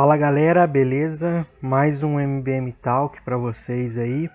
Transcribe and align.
Fala 0.00 0.16
galera, 0.18 0.66
beleza? 0.66 1.46
Mais 1.62 2.02
um 2.02 2.20
MBM 2.20 2.72
Talk 2.72 3.22
para 3.22 3.38
vocês 3.38 3.96
aí. 3.96 4.28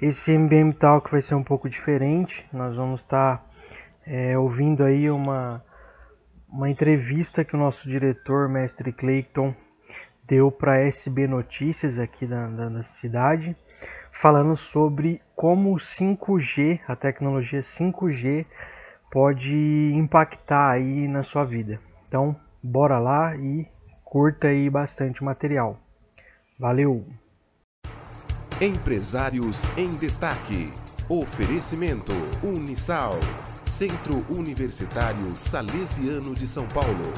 Esse 0.00 0.30
MBM 0.32 0.72
Talk 0.72 1.10
vai 1.10 1.22
ser 1.22 1.34
um 1.34 1.42
pouco 1.42 1.68
diferente. 1.68 2.46
Nós 2.52 2.76
vamos 2.76 3.00
estar 3.00 3.38
tá, 3.38 3.44
é, 4.06 4.38
ouvindo 4.38 4.84
aí 4.84 5.10
uma, 5.10 5.64
uma 6.48 6.70
entrevista 6.70 7.44
que 7.44 7.56
o 7.56 7.58
nosso 7.58 7.88
diretor, 7.88 8.48
mestre 8.48 8.92
Clayton, 8.92 9.52
deu 10.24 10.52
para 10.52 10.80
SB 10.82 11.26
Notícias 11.26 11.98
aqui 11.98 12.26
da, 12.26 12.46
da, 12.46 12.68
da 12.68 12.82
cidade, 12.82 13.56
falando 14.20 14.56
sobre 14.56 15.22
como 15.36 15.72
o 15.72 15.76
5G, 15.76 16.80
a 16.88 16.96
tecnologia 16.96 17.60
5G, 17.60 18.44
pode 19.12 19.92
impactar 19.94 20.72
aí 20.72 21.06
na 21.06 21.22
sua 21.22 21.44
vida. 21.44 21.80
Então, 22.08 22.34
bora 22.62 22.98
lá 22.98 23.36
e 23.36 23.66
curta 24.04 24.48
aí 24.48 24.68
bastante 24.68 25.22
material. 25.22 25.78
Valeu! 26.58 27.06
Empresários 28.60 29.68
em 29.76 29.94
Destaque. 29.94 30.72
Oferecimento 31.08 32.12
Unisal, 32.42 33.12
Centro 33.64 34.22
Universitário 34.28 35.34
Salesiano 35.36 36.34
de 36.34 36.46
São 36.46 36.66
Paulo. 36.66 37.14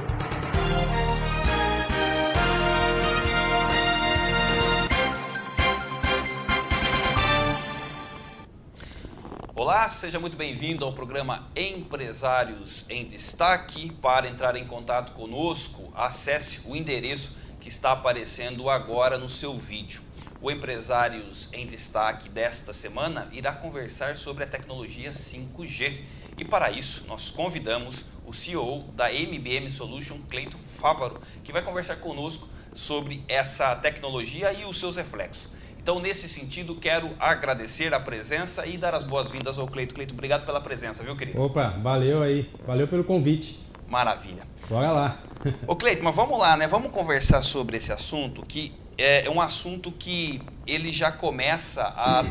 Olá, 9.63 9.87
seja 9.91 10.19
muito 10.19 10.39
bem-vindo 10.39 10.87
ao 10.87 10.95
programa 10.95 11.47
Empresários 11.55 12.87
em 12.89 13.05
Destaque. 13.05 13.93
Para 14.01 14.27
entrar 14.27 14.57
em 14.57 14.67
contato 14.67 15.13
conosco, 15.13 15.93
acesse 15.95 16.63
o 16.65 16.75
endereço 16.75 17.37
que 17.61 17.69
está 17.69 17.93
aparecendo 17.93 18.71
agora 18.71 19.19
no 19.19 19.29
seu 19.29 19.59
vídeo. 19.59 20.01
O 20.41 20.51
Empresários 20.51 21.51
em 21.53 21.67
Destaque 21.67 22.31
desta 22.31 22.73
semana 22.73 23.29
irá 23.33 23.53
conversar 23.53 24.17
sobre 24.17 24.45
a 24.45 24.47
tecnologia 24.47 25.11
5G. 25.11 26.05
E 26.39 26.45
para 26.47 26.71
isso, 26.71 27.05
nós 27.07 27.31
convidamos 27.31 28.07
o 28.25 28.33
CEO 28.33 28.85
da 28.95 29.13
MBM 29.13 29.71
Solution, 29.71 30.23
Cleito 30.31 30.57
Fávaro, 30.57 31.21
que 31.45 31.53
vai 31.53 31.61
conversar 31.61 31.97
conosco 31.97 32.49
sobre 32.73 33.23
essa 33.29 33.77
tecnologia 33.77 34.55
e 34.55 34.65
os 34.65 34.81
seus 34.81 34.97
reflexos. 34.97 35.60
Então, 35.83 35.99
nesse 35.99 36.29
sentido, 36.29 36.75
quero 36.75 37.11
agradecer 37.19 37.95
a 37.95 37.99
presença 37.99 38.67
e 38.67 38.77
dar 38.77 38.95
as 38.95 39.03
boas-vindas 39.03 39.59
ao 39.59 39.67
Cleito. 39.67 39.95
Cleito, 39.95 40.13
obrigado 40.13 40.45
pela 40.45 40.61
presença, 40.61 41.03
viu, 41.03 41.17
querido? 41.17 41.41
Opa, 41.41 41.75
valeu 41.79 42.23
aí. 42.23 42.51
Valeu 42.67 42.87
pelo 42.87 43.03
convite. 43.03 43.59
Maravilha. 43.89 44.47
Bora 44.69 44.93
lá. 44.93 45.23
Ô, 45.67 45.75
Cleito, 45.75 46.05
mas 46.05 46.15
vamos 46.15 46.39
lá, 46.39 46.55
né? 46.55 46.69
Vamos 46.69 46.93
conversar 46.93 47.43
sobre 47.43 47.79
esse 47.79 47.91
assunto, 47.91 48.45
que 48.45 48.75
é 48.99 49.29
um 49.31 49.41
assunto 49.41 49.91
que 49.91 50.43
ele 50.67 50.93
já 50.93 51.11
começa 51.11 51.83
a 51.97 52.27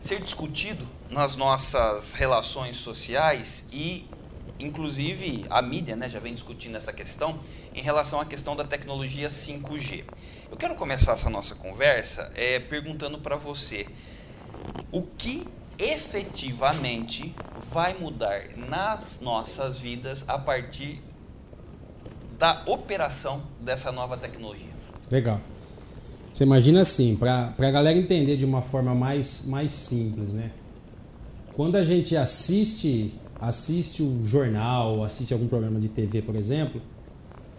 ser 0.00 0.22
discutido 0.22 0.86
nas 1.10 1.34
nossas 1.34 2.12
relações 2.12 2.76
sociais 2.76 3.68
e, 3.72 4.08
inclusive, 4.60 5.44
a 5.50 5.60
mídia 5.60 5.96
né, 5.96 6.08
já 6.08 6.20
vem 6.20 6.32
discutindo 6.32 6.76
essa 6.76 6.92
questão 6.92 7.40
em 7.74 7.82
relação 7.82 8.20
à 8.20 8.24
questão 8.24 8.54
da 8.54 8.62
tecnologia 8.62 9.26
5G. 9.26 10.04
Eu 10.50 10.56
quero 10.56 10.74
começar 10.74 11.12
essa 11.12 11.28
nossa 11.28 11.54
conversa 11.54 12.30
é, 12.34 12.60
perguntando 12.60 13.18
para 13.18 13.36
você 13.36 13.86
o 14.92 15.02
que 15.02 15.46
efetivamente 15.78 17.34
vai 17.72 17.94
mudar 17.94 18.44
nas 18.56 19.20
nossas 19.20 19.78
vidas 19.78 20.24
a 20.28 20.38
partir 20.38 21.02
da 22.38 22.62
operação 22.66 23.42
dessa 23.60 23.90
nova 23.90 24.16
tecnologia. 24.16 24.70
Legal. 25.10 25.40
Você 26.32 26.44
imagina 26.44 26.82
assim, 26.82 27.16
para 27.16 27.54
a 27.58 27.70
galera 27.70 27.98
entender 27.98 28.36
de 28.36 28.44
uma 28.44 28.62
forma 28.62 28.94
mais, 28.94 29.46
mais 29.46 29.72
simples, 29.72 30.32
né? 30.32 30.52
Quando 31.54 31.76
a 31.76 31.82
gente 31.82 32.16
assiste 32.16 33.18
assiste 33.40 34.02
o 34.02 34.24
jornal, 34.24 35.04
assiste 35.04 35.32
algum 35.32 35.46
programa 35.46 35.78
de 35.78 35.88
TV, 35.88 36.22
por 36.22 36.36
exemplo, 36.36 36.80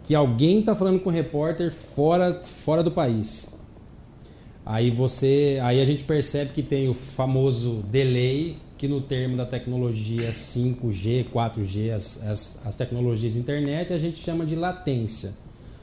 que 0.07 0.15
alguém 0.15 0.59
está 0.59 0.73
falando 0.73 1.01
com 1.01 1.09
o 1.09 1.11
repórter 1.11 1.69
fora, 1.69 2.33
fora 2.41 2.81
do 2.81 2.89
país. 2.89 3.59
Aí 4.65 4.89
você, 4.89 5.59
aí 5.61 5.81
a 5.81 5.85
gente 5.85 6.05
percebe 6.05 6.53
que 6.53 6.63
tem 6.63 6.87
o 6.87 6.93
famoso 6.93 7.83
delay, 7.91 8.55
que 8.77 8.87
no 8.87 9.01
termo 9.01 9.35
da 9.35 9.45
tecnologia 9.45 10.31
5G, 10.31 11.25
4G, 11.29 11.93
as, 11.93 12.25
as, 12.25 12.65
as 12.65 12.75
tecnologias 12.75 13.33
de 13.33 13.39
internet, 13.39 13.91
a 13.91 13.97
gente 13.97 14.19
chama 14.19 14.45
de 14.45 14.55
latência. 14.55 15.33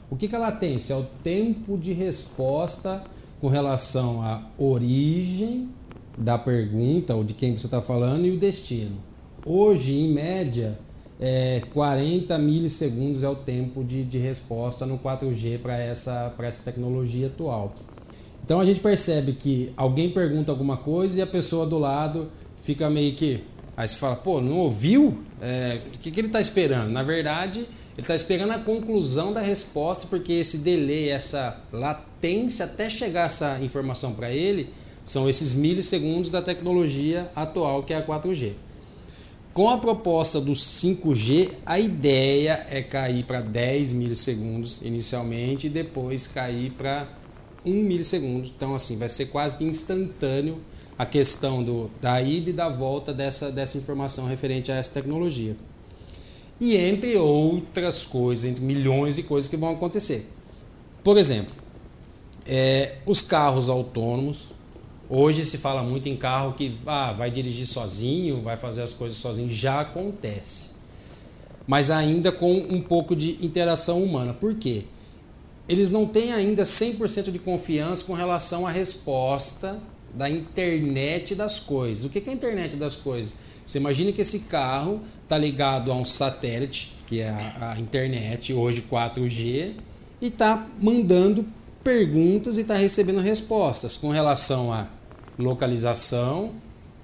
O 0.09 0.15
que, 0.15 0.27
que 0.27 0.35
é 0.35 0.39
latência? 0.39 0.95
É 0.95 0.97
o 0.97 1.03
tempo 1.23 1.77
de 1.77 1.93
resposta 1.93 3.03
com 3.39 3.47
relação 3.47 4.23
à 4.23 4.41
origem 4.57 5.69
da 6.17 6.35
pergunta 6.35 7.13
ou 7.13 7.23
de 7.23 7.35
quem 7.35 7.55
você 7.55 7.67
está 7.67 7.79
falando 7.79 8.25
e 8.25 8.31
o 8.31 8.39
destino. 8.39 8.97
Hoje, 9.45 9.93
em 9.93 10.11
média, 10.11 10.79
é, 11.19 11.61
40 11.73 12.37
milissegundos 12.37 13.23
é 13.23 13.29
o 13.29 13.35
tempo 13.35 13.83
de, 13.83 14.03
de 14.03 14.17
resposta 14.17 14.85
no 14.85 14.99
4G 14.99 15.59
para 15.59 15.77
essa, 15.77 16.33
essa 16.39 16.63
tecnologia 16.63 17.27
atual. 17.27 17.73
Então 18.43 18.59
a 18.59 18.65
gente 18.65 18.79
percebe 18.79 19.33
que 19.33 19.73
alguém 19.75 20.09
pergunta 20.09 20.51
alguma 20.51 20.77
coisa 20.77 21.19
e 21.19 21.21
a 21.21 21.27
pessoa 21.27 21.65
do 21.65 21.77
lado 21.77 22.29
fica 22.61 22.89
meio 22.89 23.13
que. 23.15 23.43
Aí 23.77 23.87
você 23.87 23.95
fala, 23.95 24.15
pô, 24.15 24.39
não 24.39 24.59
ouviu? 24.59 25.23
É, 25.41 25.79
o 25.87 25.99
que, 25.99 26.11
que 26.11 26.19
ele 26.19 26.27
está 26.27 26.39
esperando? 26.39 26.91
Na 26.91 27.03
verdade, 27.03 27.59
ele 27.59 28.01
está 28.01 28.15
esperando 28.15 28.51
a 28.51 28.59
conclusão 28.59 29.33
da 29.33 29.41
resposta, 29.41 30.07
porque 30.07 30.31
esse 30.33 30.59
delay, 30.59 31.09
essa 31.09 31.61
latência 31.73 32.65
até 32.65 32.87
chegar 32.87 33.25
essa 33.25 33.59
informação 33.61 34.13
para 34.13 34.31
ele, 34.31 34.69
são 35.03 35.29
esses 35.29 35.53
milissegundos 35.53 36.31
da 36.31 36.41
tecnologia 36.41 37.29
atual 37.35 37.83
que 37.83 37.93
é 37.93 37.97
a 37.97 38.05
4G. 38.05 38.53
Com 39.55 39.69
a 39.69 39.77
proposta 39.77 40.41
do 40.41 40.51
5G, 40.51 41.49
a 41.65 41.79
ideia 41.79 42.67
é 42.69 42.81
cair 42.81 43.23
para 43.23 43.39
10 43.39 43.93
milissegundos 43.93 44.81
inicialmente 44.81 45.67
e 45.67 45.69
depois 45.69 46.27
cair 46.27 46.71
para 46.71 47.07
1 47.65 47.71
milissegundo. 47.71 48.49
Então, 48.53 48.75
assim, 48.75 48.97
vai 48.97 49.07
ser 49.07 49.27
quase 49.27 49.55
que 49.55 49.63
instantâneo 49.63 50.59
a 50.97 51.05
questão 51.05 51.63
do, 51.63 51.89
da 52.01 52.21
ida 52.21 52.49
e 52.49 52.53
da 52.53 52.67
volta 52.67 53.13
dessa, 53.13 53.49
dessa 53.49 53.77
informação 53.77 54.25
referente 54.27 54.73
a 54.73 54.75
essa 54.75 54.91
tecnologia. 54.91 55.55
E 56.59 56.75
entre 56.75 57.15
outras 57.15 58.03
coisas, 58.03 58.43
entre 58.43 58.61
milhões 58.61 59.15
de 59.15 59.23
coisas 59.23 59.49
que 59.49 59.55
vão 59.55 59.71
acontecer. 59.71 60.29
Por 61.01 61.17
exemplo, 61.17 61.55
é, 62.45 62.97
os 63.05 63.21
carros 63.21 63.69
autônomos, 63.69 64.49
Hoje 65.09 65.45
se 65.45 65.59
fala 65.59 65.83
muito 65.83 66.09
em 66.09 66.15
carro 66.15 66.53
que 66.53 66.75
ah, 66.85 67.11
vai 67.11 67.29
dirigir 67.29 67.67
sozinho, 67.67 68.41
vai 68.41 68.57
fazer 68.57 68.81
as 68.81 68.93
coisas 68.93 69.17
sozinho. 69.17 69.49
Já 69.49 69.81
acontece. 69.81 70.71
Mas 71.67 71.89
ainda 71.89 72.31
com 72.31 72.51
um 72.53 72.81
pouco 72.81 73.15
de 73.15 73.45
interação 73.45 74.03
humana. 74.03 74.33
Por 74.33 74.55
quê? 74.55 74.83
Eles 75.67 75.89
não 75.89 76.05
têm 76.05 76.31
ainda 76.31 76.63
100% 76.63 77.31
de 77.31 77.39
confiança 77.39 78.03
com 78.03 78.13
relação 78.13 78.65
à 78.67 78.71
resposta 78.71 79.79
da 80.13 80.29
internet 80.29 81.35
das 81.35 81.59
coisas. 81.59 82.05
O 82.05 82.09
que 82.09 82.19
é 82.19 82.31
a 82.31 82.33
internet 82.33 82.75
das 82.75 82.95
coisas? 82.95 83.33
Você 83.65 83.79
imagina 83.79 84.11
que 84.11 84.21
esse 84.21 84.41
carro 84.41 85.01
está 85.23 85.37
ligado 85.37 85.91
a 85.91 85.95
um 85.95 86.05
satélite, 86.05 86.93
que 87.07 87.19
é 87.19 87.29
a, 87.29 87.73
a 87.75 87.79
internet, 87.79 88.53
hoje 88.53 88.83
4G, 88.89 89.73
e 90.21 90.27
está 90.27 90.67
mandando 90.81 91.45
perguntas 91.85 92.57
e 92.57 92.61
está 92.61 92.75
recebendo 92.75 93.19
respostas 93.19 93.95
com 93.95 94.09
relação 94.09 94.73
a 94.73 94.87
localização, 95.37 96.53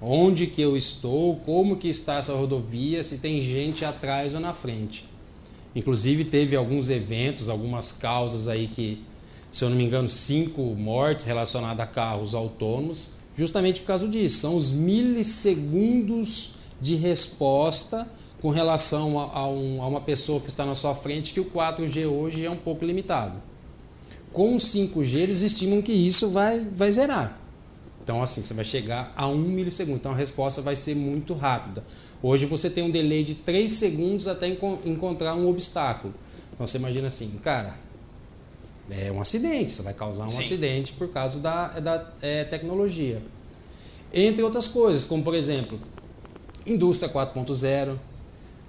onde 0.00 0.48
que 0.48 0.60
eu 0.60 0.76
estou, 0.76 1.36
como 1.36 1.76
que 1.76 1.86
está 1.86 2.16
essa 2.16 2.34
rodovia, 2.34 3.04
se 3.04 3.18
tem 3.18 3.40
gente 3.40 3.84
atrás 3.84 4.34
ou 4.34 4.40
na 4.40 4.52
frente. 4.52 5.04
Inclusive 5.72 6.24
teve 6.24 6.56
alguns 6.56 6.90
eventos, 6.90 7.48
algumas 7.48 7.92
causas 7.92 8.48
aí 8.48 8.66
que, 8.66 9.00
se 9.52 9.64
eu 9.64 9.70
não 9.70 9.76
me 9.76 9.84
engano, 9.84 10.08
cinco 10.08 10.60
mortes 10.60 11.26
relacionadas 11.26 11.80
a 11.80 11.86
carros 11.86 12.34
autônomos, 12.34 13.06
justamente 13.36 13.82
por 13.82 13.86
causa 13.86 14.08
disso. 14.08 14.40
São 14.40 14.56
os 14.56 14.72
milissegundos 14.72 16.56
de 16.80 16.96
resposta 16.96 18.10
com 18.40 18.50
relação 18.50 19.20
a, 19.20 19.32
a, 19.32 19.48
um, 19.48 19.80
a 19.80 19.86
uma 19.86 20.00
pessoa 20.00 20.40
que 20.40 20.48
está 20.48 20.66
na 20.66 20.74
sua 20.74 20.92
frente, 20.92 21.32
que 21.32 21.38
o 21.38 21.44
4G 21.44 22.10
hoje 22.10 22.44
é 22.44 22.50
um 22.50 22.56
pouco 22.56 22.84
limitado. 22.84 23.51
Com 24.32 24.56
o 24.56 24.58
5G, 24.58 25.16
eles 25.16 25.42
estimam 25.42 25.82
que 25.82 25.92
isso 25.92 26.30
vai, 26.30 26.60
vai 26.60 26.90
zerar. 26.90 27.38
Então, 28.02 28.22
assim, 28.22 28.42
você 28.42 28.54
vai 28.54 28.64
chegar 28.64 29.12
a 29.16 29.28
um 29.28 29.36
milissegundo. 29.36 29.98
Então, 29.98 30.12
a 30.12 30.16
resposta 30.16 30.60
vai 30.60 30.74
ser 30.74 30.96
muito 30.96 31.34
rápida. 31.34 31.84
Hoje, 32.22 32.46
você 32.46 32.68
tem 32.68 32.84
um 32.84 32.90
delay 32.90 33.22
de 33.22 33.36
3 33.36 33.70
segundos 33.70 34.26
até 34.26 34.48
encontrar 34.48 35.34
um 35.34 35.48
obstáculo. 35.48 36.12
Então, 36.52 36.66
você 36.66 36.78
imagina 36.78 37.06
assim, 37.06 37.38
cara, 37.42 37.76
é 38.90 39.12
um 39.12 39.20
acidente. 39.20 39.72
Você 39.72 39.82
vai 39.82 39.94
causar 39.94 40.26
um 40.26 40.30
Sim. 40.30 40.40
acidente 40.40 40.92
por 40.92 41.08
causa 41.08 41.38
da, 41.38 41.68
da 41.80 42.10
é, 42.20 42.44
tecnologia. 42.44 43.22
Entre 44.12 44.42
outras 44.42 44.66
coisas, 44.66 45.04
como 45.04 45.22
por 45.22 45.34
exemplo, 45.34 45.78
indústria 46.66 47.10
4.0, 47.10 47.96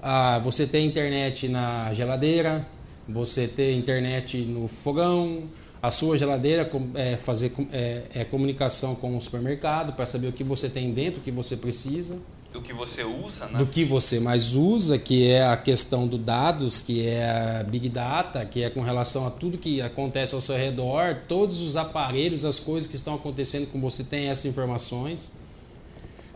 ah, 0.01 0.39
você 0.39 0.65
tem 0.67 0.85
internet 0.85 1.47
na 1.47 1.91
geladeira, 1.93 2.65
você 3.07 3.47
tem 3.47 3.77
internet 3.77 4.37
no 4.37 4.67
fogão, 4.67 5.43
a 5.81 5.91
sua 5.91 6.17
geladeira 6.17 6.69
é 6.95 7.17
fazer 7.17 7.51
é, 7.71 8.03
é 8.15 8.23
comunicação 8.23 8.95
com 8.95 9.17
o 9.17 9.21
supermercado 9.21 9.91
para 9.91 10.05
saber 10.05 10.27
o 10.27 10.31
que 10.31 10.43
você 10.43 10.69
tem 10.69 10.93
dentro, 10.93 11.19
o 11.19 11.23
que 11.23 11.31
você 11.31 11.57
precisa. 11.57 12.21
Do 12.53 12.61
que 12.61 12.71
você 12.71 13.03
usa, 13.03 13.47
né? 13.47 13.59
Do 13.59 13.65
que 13.65 13.83
você 13.83 14.19
mais 14.19 14.55
usa, 14.55 14.97
que 14.97 15.27
é 15.27 15.43
a 15.45 15.57
questão 15.57 16.07
do 16.07 16.17
dados, 16.17 16.81
que 16.81 17.05
é 17.05 17.25
a 17.59 17.63
Big 17.63 17.89
Data, 17.89 18.45
que 18.45 18.63
é 18.63 18.69
com 18.69 18.79
relação 18.79 19.27
a 19.27 19.31
tudo 19.31 19.57
que 19.57 19.81
acontece 19.81 20.35
ao 20.35 20.39
seu 20.39 20.55
redor, 20.55 21.17
todos 21.27 21.59
os 21.59 21.75
aparelhos, 21.75 22.45
as 22.45 22.59
coisas 22.59 22.89
que 22.89 22.95
estão 22.95 23.15
acontecendo 23.15 23.65
com 23.71 23.81
você 23.81 24.03
tem 24.03 24.29
essas 24.29 24.45
informações. 24.45 25.33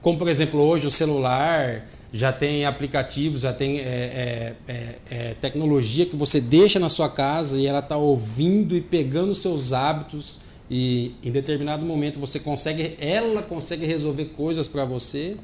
Como, 0.01 0.17
por 0.17 0.27
exemplo, 0.27 0.59
hoje 0.59 0.87
o 0.87 0.91
celular, 0.91 1.85
já 2.12 2.31
tem 2.31 2.65
aplicativos, 2.65 3.42
já 3.42 3.54
tem 3.54 3.80
é, 3.80 3.83
é, 3.83 4.56
é, 4.68 4.95
é, 5.09 5.33
tecnologia 5.36 6.06
que 6.06 6.15
você 6.15 6.39
deixa 6.39 6.80
na 6.80 6.89
sua 6.89 7.09
casa 7.09 7.57
e 7.57 7.68
ela 7.68 7.80
está 7.80 7.98
ouvindo 7.98 8.75
e 8.75 8.81
pegando 8.81 9.36
seus 9.36 9.74
hábitos 9.74 10.39
e 10.69 11.15
em 11.24 11.31
determinado 11.31 11.86
momento 11.86 12.19
você 12.19 12.39
consegue, 12.39 12.98
ela 13.00 13.42
consegue 13.42 13.86
resolver 13.86 14.25
coisas 14.25 14.68
para 14.68 14.86
você. 14.86 15.36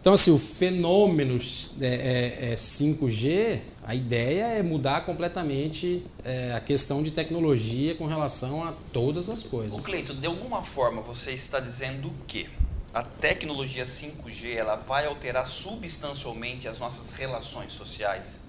Então 0.00 0.12
assim, 0.12 0.30
o 0.30 0.38
fenômeno 0.38 1.38
5G, 1.38 3.26
é, 3.26 3.52
é, 3.52 3.62
a 3.86 3.94
ideia 3.94 4.44
é 4.44 4.62
mudar 4.62 5.06
completamente 5.06 6.02
a 6.54 6.60
questão 6.60 7.02
de 7.02 7.10
tecnologia 7.10 7.94
com 7.94 8.06
relação 8.06 8.62
a 8.62 8.72
todas 8.92 9.30
as 9.30 9.42
coisas. 9.42 9.78
O 9.78 9.82
Cleito, 9.82 10.12
de 10.12 10.26
alguma 10.26 10.62
forma 10.62 11.00
você 11.00 11.32
está 11.32 11.58
dizendo 11.58 12.08
o 12.08 12.14
quê? 12.26 12.46
A 12.94 13.02
tecnologia 13.02 13.84
5G 13.84 14.54
ela 14.54 14.76
vai 14.76 15.06
alterar 15.06 15.48
substancialmente 15.48 16.68
as 16.68 16.78
nossas 16.78 17.10
relações 17.16 17.72
sociais? 17.72 18.42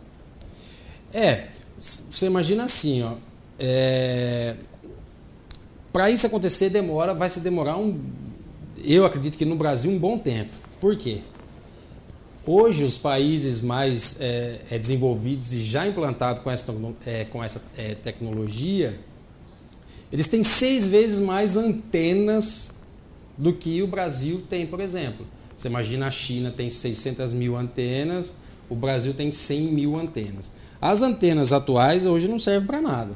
É, 1.11 1.47
você 1.77 2.27
imagina 2.27 2.63
assim, 2.63 3.01
ó, 3.01 3.13
é, 3.57 4.55
para 5.91 6.11
isso 6.11 6.27
acontecer 6.27 6.69
demora, 6.69 7.13
vai 7.13 7.27
se 7.27 7.39
demorar 7.39 7.77
um, 7.77 7.99
eu 8.83 9.03
acredito 9.03 9.35
que 9.35 9.45
no 9.45 9.55
Brasil 9.55 9.89
um 9.89 9.97
bom 9.97 10.19
tempo. 10.19 10.55
Por 10.79 10.95
quê? 10.95 11.21
Hoje 12.45 12.83
os 12.83 12.99
países 12.99 13.61
mais 13.61 14.21
é, 14.21 14.59
é 14.69 14.77
desenvolvidos 14.77 15.53
e 15.53 15.63
já 15.63 15.87
implantados 15.87 16.43
com 16.43 16.51
essa, 16.51 16.71
é, 17.03 17.25
com 17.25 17.43
essa 17.43 17.71
é, 17.75 17.95
tecnologia, 17.95 18.99
eles 20.11 20.27
têm 20.27 20.43
seis 20.43 20.87
vezes 20.87 21.19
mais 21.19 21.57
antenas 21.57 22.74
do 23.37 23.53
que 23.53 23.81
o 23.81 23.87
Brasil 23.87 24.43
tem, 24.49 24.65
por 24.65 24.79
exemplo. 24.79 25.25
Você 25.57 25.67
imagina 25.67 26.07
a 26.07 26.11
China 26.11 26.51
tem 26.51 26.69
600 26.69 27.33
mil 27.33 27.55
antenas, 27.55 28.35
o 28.69 28.75
Brasil 28.75 29.13
tem 29.13 29.31
100 29.31 29.61
mil 29.71 29.95
antenas. 29.95 30.57
As 30.81 31.01
antenas 31.01 31.53
atuais 31.53 32.05
hoje 32.05 32.27
não 32.27 32.37
servem 32.37 32.67
para 32.67 32.81
nada. 32.81 33.11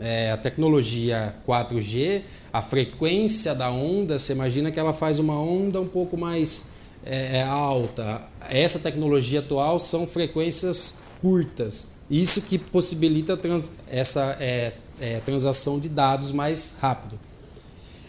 É, 0.00 0.32
a 0.32 0.36
tecnologia 0.36 1.34
4G, 1.46 2.22
a 2.52 2.60
frequência 2.60 3.54
da 3.54 3.70
onda, 3.70 4.18
você 4.18 4.32
imagina 4.32 4.72
que 4.72 4.80
ela 4.80 4.92
faz 4.92 5.18
uma 5.18 5.38
onda 5.38 5.80
um 5.80 5.86
pouco 5.86 6.16
mais 6.16 6.72
é, 7.04 7.38
é 7.38 7.42
alta. 7.42 8.22
Essa 8.48 8.78
tecnologia 8.78 9.40
atual 9.40 9.78
são 9.78 10.06
frequências 10.06 11.02
curtas. 11.20 11.94
Isso 12.10 12.42
que 12.42 12.58
possibilita 12.58 13.36
trans, 13.36 13.72
essa 13.88 14.36
é, 14.40 14.74
é, 15.00 15.20
transação 15.20 15.78
de 15.78 15.88
dados 15.88 16.32
mais 16.32 16.78
rápido. 16.80 17.18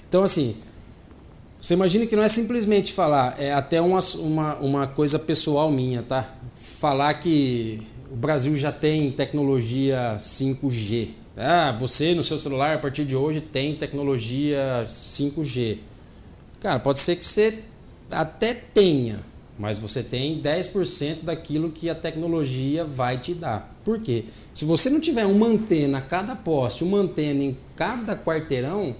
Então, 0.07 0.24
assim, 0.24 0.56
você 1.65 1.73
imagina 1.73 2.06
que 2.06 2.15
não 2.15 2.21
é 2.21 2.29
simplesmente 2.29 2.94
falar, 2.94 3.41
é 3.41 3.51
até 3.51 3.81
uma, 3.81 3.97
uma, 4.19 4.56
uma 4.57 4.88
coisa 4.88 5.17
pessoal 5.17 5.71
minha, 5.71 6.03
tá? 6.03 6.31
Falar 6.53 7.15
que 7.15 7.81
o 8.12 8.15
Brasil 8.15 8.56
já 8.56 8.71
tem 8.71 9.09
tecnologia 9.09 10.15
5G. 10.19 11.07
Ah, 11.35 11.71
você 11.71 12.13
no 12.13 12.21
seu 12.21 12.38
celular 12.38 12.75
a 12.75 12.77
partir 12.77 13.03
de 13.03 13.15
hoje 13.15 13.41
tem 13.41 13.75
tecnologia 13.75 14.83
5G. 14.85 15.79
Cara, 16.59 16.79
pode 16.79 17.00
ser 17.00 17.15
que 17.15 17.25
você 17.25 17.57
até 18.11 18.53
tenha, 18.53 19.21
mas 19.57 19.79
você 19.79 20.03
tem 20.03 20.39
10% 20.39 21.23
daquilo 21.23 21.71
que 21.71 21.89
a 21.89 21.95
tecnologia 21.95 22.85
vai 22.85 23.18
te 23.18 23.33
dar. 23.33 23.75
Por 23.83 24.00
quê? 24.00 24.25
Se 24.53 24.65
você 24.65 24.88
não 24.88 25.00
tiver 25.00 25.25
uma 25.25 25.47
antena 25.47 25.97
a 25.97 26.01
cada 26.01 26.35
poste, 26.35 26.83
uma 26.83 27.00
antena 27.00 27.44
em 27.44 27.57
cada 27.75 28.15
quarteirão, 28.15 28.95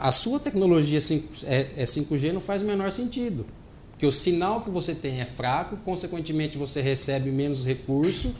a 0.00 0.10
sua 0.10 0.40
tecnologia 0.40 1.00
5, 1.00 1.44
é, 1.44 1.68
é 1.76 1.84
5G 1.84 2.32
não 2.32 2.40
faz 2.40 2.62
o 2.62 2.64
menor 2.64 2.90
sentido. 2.90 3.44
Porque 3.90 4.06
o 4.06 4.10
sinal 4.10 4.62
que 4.62 4.70
você 4.70 4.94
tem 4.94 5.20
é 5.20 5.26
fraco, 5.26 5.76
consequentemente 5.84 6.56
você 6.56 6.80
recebe 6.80 7.30
menos 7.30 7.66
recurso. 7.66 8.34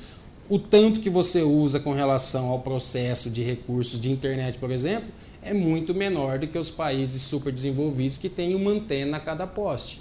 O 0.48 0.58
tanto 0.58 1.00
que 1.00 1.10
você 1.10 1.42
usa 1.42 1.78
com 1.78 1.92
relação 1.92 2.48
ao 2.48 2.60
processo 2.60 3.28
de 3.28 3.42
recursos 3.42 4.00
de 4.00 4.10
internet, 4.10 4.58
por 4.58 4.70
exemplo, 4.70 5.10
é 5.42 5.52
muito 5.52 5.94
menor 5.94 6.38
do 6.38 6.46
que 6.46 6.58
os 6.58 6.70
países 6.70 7.20
super 7.22 7.52
desenvolvidos 7.52 8.16
que 8.16 8.30
têm 8.30 8.54
uma 8.54 8.70
antena 8.70 9.18
a 9.18 9.20
cada 9.20 9.46
poste. 9.46 10.00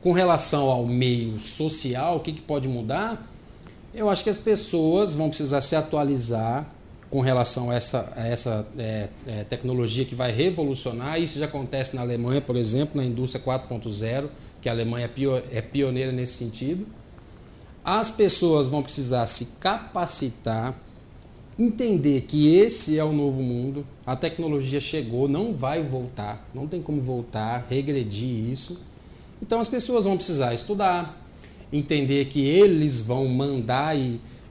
Com 0.00 0.12
relação 0.12 0.70
ao 0.70 0.86
meio 0.86 1.38
social, 1.40 2.16
o 2.16 2.20
que, 2.20 2.32
que 2.32 2.42
pode 2.42 2.68
mudar? 2.68 3.28
Eu 3.92 4.08
acho 4.08 4.22
que 4.22 4.30
as 4.30 4.38
pessoas 4.38 5.14
vão 5.14 5.28
precisar 5.28 5.60
se 5.60 5.74
atualizar 5.74 6.73
com 7.14 7.20
relação 7.20 7.70
a 7.70 7.76
essa, 7.76 8.12
a 8.16 8.26
essa 8.26 8.66
é, 8.76 9.08
é, 9.24 9.44
tecnologia 9.44 10.04
que 10.04 10.16
vai 10.16 10.32
revolucionar. 10.32 11.20
Isso 11.20 11.38
já 11.38 11.44
acontece 11.44 11.94
na 11.94 12.02
Alemanha, 12.02 12.40
por 12.40 12.56
exemplo, 12.56 13.00
na 13.00 13.06
indústria 13.06 13.40
4.0, 13.40 14.26
que 14.60 14.68
a 14.68 14.72
Alemanha 14.72 15.08
é, 15.08 15.58
é 15.58 15.62
pioneira 15.62 16.10
nesse 16.10 16.32
sentido. 16.32 16.84
As 17.84 18.10
pessoas 18.10 18.66
vão 18.66 18.82
precisar 18.82 19.26
se 19.26 19.58
capacitar, 19.60 20.76
entender 21.56 22.22
que 22.22 22.56
esse 22.56 22.98
é 22.98 23.04
o 23.04 23.12
novo 23.12 23.40
mundo, 23.40 23.86
a 24.04 24.16
tecnologia 24.16 24.80
chegou, 24.80 25.28
não 25.28 25.54
vai 25.54 25.84
voltar, 25.84 26.44
não 26.52 26.66
tem 26.66 26.82
como 26.82 27.00
voltar, 27.00 27.64
regredir 27.70 28.50
isso. 28.50 28.80
Então 29.40 29.60
as 29.60 29.68
pessoas 29.68 30.04
vão 30.04 30.16
precisar 30.16 30.52
estudar, 30.52 31.16
entender 31.72 32.24
que 32.24 32.44
eles 32.44 32.98
vão 33.02 33.28
mandar 33.28 33.94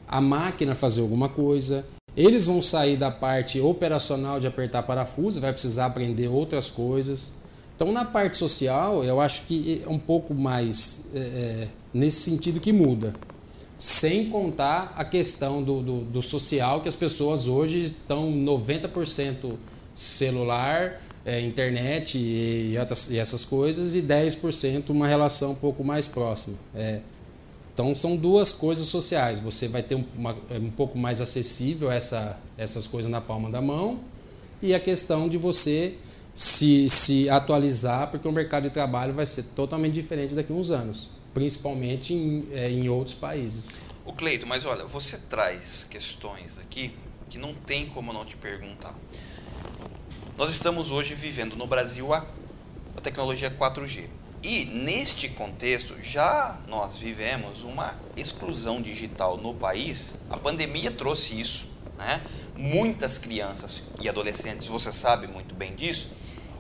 a 0.08 0.22
máquina 0.22 0.74
fazer 0.74 1.02
alguma 1.02 1.28
coisa, 1.28 1.86
eles 2.16 2.46
vão 2.46 2.62
sair 2.62 2.96
da 2.96 3.10
parte 3.10 3.60
operacional 3.60 4.40
de 4.40 4.48
apertar 4.48 4.84
parafuso, 4.84 5.40
vai 5.40 5.52
precisar 5.52 5.88
aprender 5.88 6.28
outras 6.28 6.70
coisas. 6.70 7.36
Então, 7.76 7.92
na 7.92 8.06
parte 8.06 8.38
social, 8.38 9.04
eu 9.04 9.20
acho 9.20 9.44
que 9.44 9.82
é 9.86 9.90
um 9.90 9.98
pouco 9.98 10.34
mais 10.34 11.10
é, 11.14 11.20
é 11.20 11.68
nesse 11.94 12.30
sentido 12.30 12.60
que 12.60 12.74
muda. 12.74 13.14
Sem 13.78 14.30
contar 14.30 14.94
a 14.96 15.04
questão 15.04 15.62
do, 15.62 15.82
do, 15.82 16.00
do 16.02 16.22
social, 16.22 16.82
que 16.82 16.88
as 16.88 16.96
pessoas 16.96 17.48
hoje 17.48 17.86
estão 17.86 18.32
90% 18.32 19.56
celular, 19.94 21.02
é, 21.26 21.42
internet 21.42 22.18
e, 22.18 22.74
e, 22.74 23.18
essas 23.18 23.44
coisas, 23.44 23.96
e 23.96 24.02
10% 24.02 24.90
uma 24.90 25.08
relação 25.08 25.52
um 25.52 25.56
pouco 25.56 25.84
mais 25.84 26.08
próxima. 26.08 26.56
É, 26.76 27.00
então 27.74 27.94
são 27.96 28.16
duas 28.16 28.52
coisas 28.52 28.88
sociais. 28.88 29.40
Você 29.40 29.68
vai 29.68 29.82
ter 29.82 29.96
uma, 29.96 30.38
é 30.50 30.58
um 30.60 30.70
pouco 30.70 30.98
mais 30.98 31.20
acessível 31.20 31.92
essa, 31.92 32.40
essas 32.58 32.86
coisas 32.86 33.12
na 33.12 33.20
palma 33.20 33.50
da 33.50 33.62
mão 33.62 34.00
e 34.62 34.74
a 34.74 34.80
questão 34.80 35.28
de 35.28 35.38
você 35.38 35.96
se, 36.36 36.88
se 36.90 37.30
atualizar, 37.30 38.10
porque 38.12 38.28
o 38.28 38.32
mercado 38.32 38.64
de 38.64 38.70
trabalho 38.70 39.14
vai 39.14 39.26
ser 39.26 39.44
totalmente 39.56 39.94
diferente 39.94 40.34
daqui 40.34 40.54
a 40.54 40.56
uns 40.56 40.72
anos, 40.72 41.12
principalmente 41.34 42.14
em, 42.14 42.48
é, 42.52 42.70
em 42.70 42.88
outros 42.90 43.16
países. 43.16 43.82
O 44.06 44.14
Cleito, 44.14 44.46
mas 44.46 44.66
olha, 44.66 44.86
você 44.86 45.18
traz 45.18 45.88
questões 45.90 46.60
aqui 46.60 46.94
que 47.30 47.38
não 47.38 47.54
tem 47.54 47.88
como 47.88 48.14
não 48.14 48.24
te 48.24 48.38
perguntar. 48.38 48.96
Nós 50.38 50.52
estamos 50.52 50.92
hoje 50.92 51.16
vivendo 51.16 51.56
no 51.56 51.66
Brasil 51.66 52.14
a, 52.14 52.26
a 52.96 53.02
tecnologia 53.02 53.50
4G. 53.50 54.08
E 54.44 54.66
neste 54.66 55.30
contexto, 55.30 55.96
já 56.04 56.58
nós 56.68 56.98
vivemos 56.98 57.64
uma 57.64 57.96
exclusão 58.18 58.82
digital 58.82 59.38
no 59.38 59.54
país. 59.54 60.16
A 60.30 60.36
pandemia 60.36 60.92
trouxe 60.92 61.40
isso. 61.40 61.72
Né? 61.98 62.22
Muitas 62.54 63.18
crianças 63.18 63.84
e 64.02 64.10
adolescentes, 64.10 64.68
você 64.68 64.92
sabe 64.92 65.28
muito 65.28 65.56
bem 65.56 65.74
disso, 65.74 66.12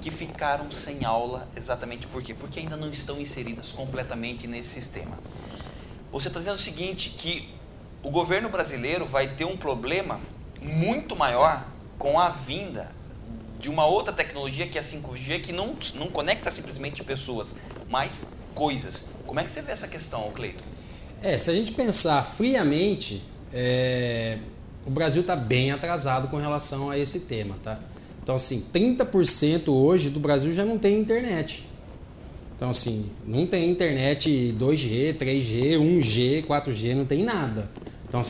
que 0.01 0.09
ficaram 0.09 0.71
sem 0.71 1.03
aula 1.03 1.45
exatamente 1.57 2.07
por 2.07 2.23
quê? 2.23 2.33
Porque 2.33 2.61
ainda 2.61 2.77
não 2.77 2.89
estão 2.89 3.19
inseridas 3.19 3.73
completamente 3.73 4.47
nesse 4.47 4.69
sistema. 4.69 5.19
Você 6.09 6.29
está 6.29 6.39
dizendo 6.39 6.55
o 6.55 6.59
seguinte, 6.59 7.09
que 7.09 7.53
o 8.01 8.09
governo 8.09 8.47
brasileiro 8.47 9.05
vai 9.05 9.35
ter 9.35 9.43
um 9.43 9.57
problema 9.57 10.21
muito 10.61 11.17
maior 11.17 11.67
com 11.99 12.17
a 12.17 12.29
vinda 12.29 12.91
de 13.63 13.69
uma 13.69 13.85
outra 13.85 14.13
tecnologia 14.13 14.67
que 14.67 14.77
é 14.77 14.81
a 14.81 14.83
5G, 14.83 15.39
que 15.39 15.53
não, 15.53 15.73
não 15.95 16.07
conecta 16.07 16.51
simplesmente 16.51 17.01
pessoas, 17.01 17.55
mas 17.89 18.33
coisas. 18.53 19.05
Como 19.25 19.39
é 19.39 19.43
que 19.45 19.49
você 19.49 19.61
vê 19.61 19.71
essa 19.71 19.87
questão, 19.87 20.29
Cleiton? 20.33 20.65
É, 21.21 21.39
se 21.39 21.49
a 21.49 21.53
gente 21.53 21.71
pensar 21.71 22.21
friamente, 22.23 23.23
é, 23.53 24.37
o 24.85 24.91
Brasil 24.91 25.21
está 25.21 25.33
bem 25.33 25.71
atrasado 25.71 26.27
com 26.27 26.35
relação 26.35 26.89
a 26.89 26.99
esse 26.99 27.21
tema, 27.21 27.55
tá? 27.63 27.79
Então, 28.21 28.35
assim, 28.35 28.65
30% 28.73 29.69
hoje 29.69 30.09
do 30.09 30.19
Brasil 30.19 30.51
já 30.51 30.65
não 30.65 30.77
tem 30.77 30.99
internet. 30.99 31.65
Então, 32.57 32.69
assim, 32.69 33.09
não 33.25 33.47
tem 33.47 33.69
internet 33.69 34.53
2G, 34.59 35.17
3G, 35.17 35.77
1G, 35.77 36.45
4G, 36.45 36.95
não 36.95 37.05
tem 37.05 37.23
nada. 37.23 37.71
Então, 38.09 38.21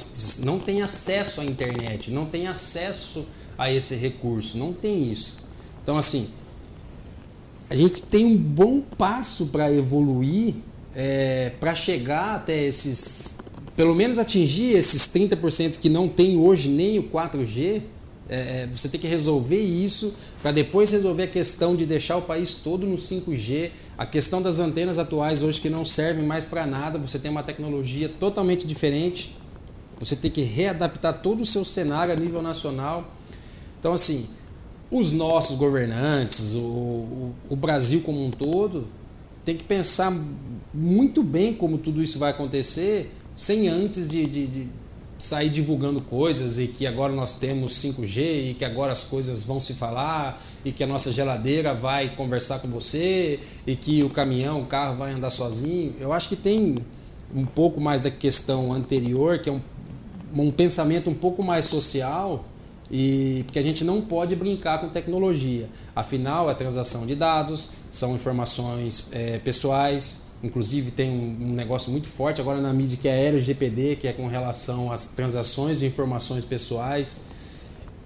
não 0.43 0.59
tem 0.59 0.83
acesso 0.83 1.41
à 1.41 1.43
internet, 1.43 2.11
não 2.11 2.27
tem 2.27 2.47
acesso 2.47 3.25
a 3.57 3.71
esse 3.71 3.95
recurso, 3.95 4.57
não 4.57 4.73
tem 4.73 5.11
isso. 5.11 5.37
Então, 5.81 5.97
assim, 5.97 6.27
a 7.69 7.75
gente 7.75 8.01
tem 8.03 8.25
um 8.25 8.37
bom 8.37 8.81
passo 8.81 9.47
para 9.47 9.71
evoluir, 9.71 10.55
é, 10.95 11.51
para 11.59 11.73
chegar 11.73 12.35
até 12.35 12.65
esses, 12.65 13.39
pelo 13.75 13.95
menos 13.95 14.19
atingir 14.19 14.75
esses 14.75 15.13
30% 15.13 15.77
que 15.77 15.89
não 15.89 16.07
tem 16.07 16.37
hoje 16.37 16.69
nem 16.69 16.99
o 16.99 17.03
4G. 17.09 17.81
É, 18.29 18.35
é, 18.35 18.67
você 18.67 18.87
tem 18.87 18.99
que 18.99 19.07
resolver 19.07 19.59
isso 19.59 20.13
para 20.41 20.51
depois 20.51 20.91
resolver 20.91 21.23
a 21.23 21.27
questão 21.27 21.75
de 21.75 21.85
deixar 21.85 22.17
o 22.17 22.21
país 22.21 22.53
todo 22.53 22.85
no 22.85 22.95
5G, 22.95 23.71
a 23.97 24.05
questão 24.05 24.41
das 24.41 24.59
antenas 24.59 24.97
atuais 24.97 25.43
hoje 25.43 25.59
que 25.59 25.69
não 25.69 25.83
servem 25.83 26.25
mais 26.25 26.45
para 26.45 26.65
nada, 26.65 26.97
você 26.97 27.19
tem 27.19 27.29
uma 27.29 27.43
tecnologia 27.43 28.07
totalmente 28.07 28.65
diferente, 28.65 29.35
você 29.99 30.15
tem 30.15 30.29
que 30.29 30.41
readaptar 30.41 31.21
todo 31.21 31.41
o 31.41 31.45
seu 31.45 31.65
cenário 31.65 32.13
a 32.13 32.15
nível 32.15 32.41
nacional. 32.41 33.11
Então, 33.83 33.91
assim, 33.91 34.29
os 34.89 35.11
nossos 35.11 35.57
governantes, 35.57 36.55
o, 36.55 36.61
o, 36.61 37.35
o 37.49 37.55
Brasil 37.57 37.99
como 37.99 38.25
um 38.25 38.31
todo, 38.31 38.87
tem 39.43 39.57
que 39.57 39.63
pensar 39.65 40.09
muito 40.73 41.21
bem 41.21 41.53
como 41.53 41.77
tudo 41.77 42.01
isso 42.01 42.17
vai 42.17 42.31
acontecer, 42.31 43.13
sem 43.35 43.67
antes 43.67 44.07
de, 44.07 44.25
de, 44.25 44.47
de 44.47 44.69
sair 45.17 45.49
divulgando 45.49 45.99
coisas 45.99 46.59
e 46.59 46.67
que 46.67 46.87
agora 46.87 47.11
nós 47.11 47.39
temos 47.39 47.73
5G 47.73 48.51
e 48.51 48.53
que 48.53 48.63
agora 48.63 48.93
as 48.93 49.03
coisas 49.03 49.43
vão 49.43 49.59
se 49.59 49.73
falar 49.73 50.41
e 50.63 50.71
que 50.71 50.81
a 50.81 50.87
nossa 50.87 51.11
geladeira 51.11 51.73
vai 51.73 52.15
conversar 52.15 52.59
com 52.59 52.69
você 52.69 53.41
e 53.67 53.75
que 53.75 54.01
o 54.01 54.09
caminhão, 54.09 54.61
o 54.61 54.65
carro 54.65 54.95
vai 54.95 55.11
andar 55.11 55.29
sozinho. 55.29 55.93
Eu 55.99 56.13
acho 56.13 56.29
que 56.29 56.37
tem 56.37 56.77
um 57.35 57.45
pouco 57.45 57.81
mais 57.81 57.99
da 57.99 58.09
questão 58.09 58.71
anterior, 58.71 59.39
que 59.39 59.49
é 59.49 59.51
um, 59.51 59.61
um 60.37 60.51
pensamento 60.51 61.09
um 61.09 61.13
pouco 61.13 61.43
mais 61.43 61.65
social 61.65 62.45
e 62.95 63.41
porque 63.45 63.57
a 63.57 63.61
gente 63.63 63.83
não 63.83 64.01
pode 64.01 64.35
brincar 64.35 64.79
com 64.79 64.87
tecnologia. 64.87 65.67
Afinal, 65.95 66.51
é 66.51 66.53
transação 66.53 67.07
de 67.07 67.15
dados, 67.15 67.71
são 67.91 68.13
informações 68.13 69.09
é, 69.13 69.39
pessoais. 69.39 70.25
Inclusive 70.43 70.91
tem 70.91 71.09
um, 71.09 71.37
um, 71.49 71.53
negócio 71.53 71.91
muito 71.91 72.07
forte 72.07 72.39
agora 72.39 72.61
na 72.61 72.71
mídia 72.71 72.99
que 73.01 73.07
é 73.07 73.13
a 73.13 73.15
LGPD, 73.15 73.95
que 73.95 74.07
é 74.07 74.13
com 74.13 74.27
relação 74.27 74.91
às 74.91 75.07
transações 75.07 75.79
de 75.79 75.87
informações 75.87 76.45
pessoais. 76.45 77.17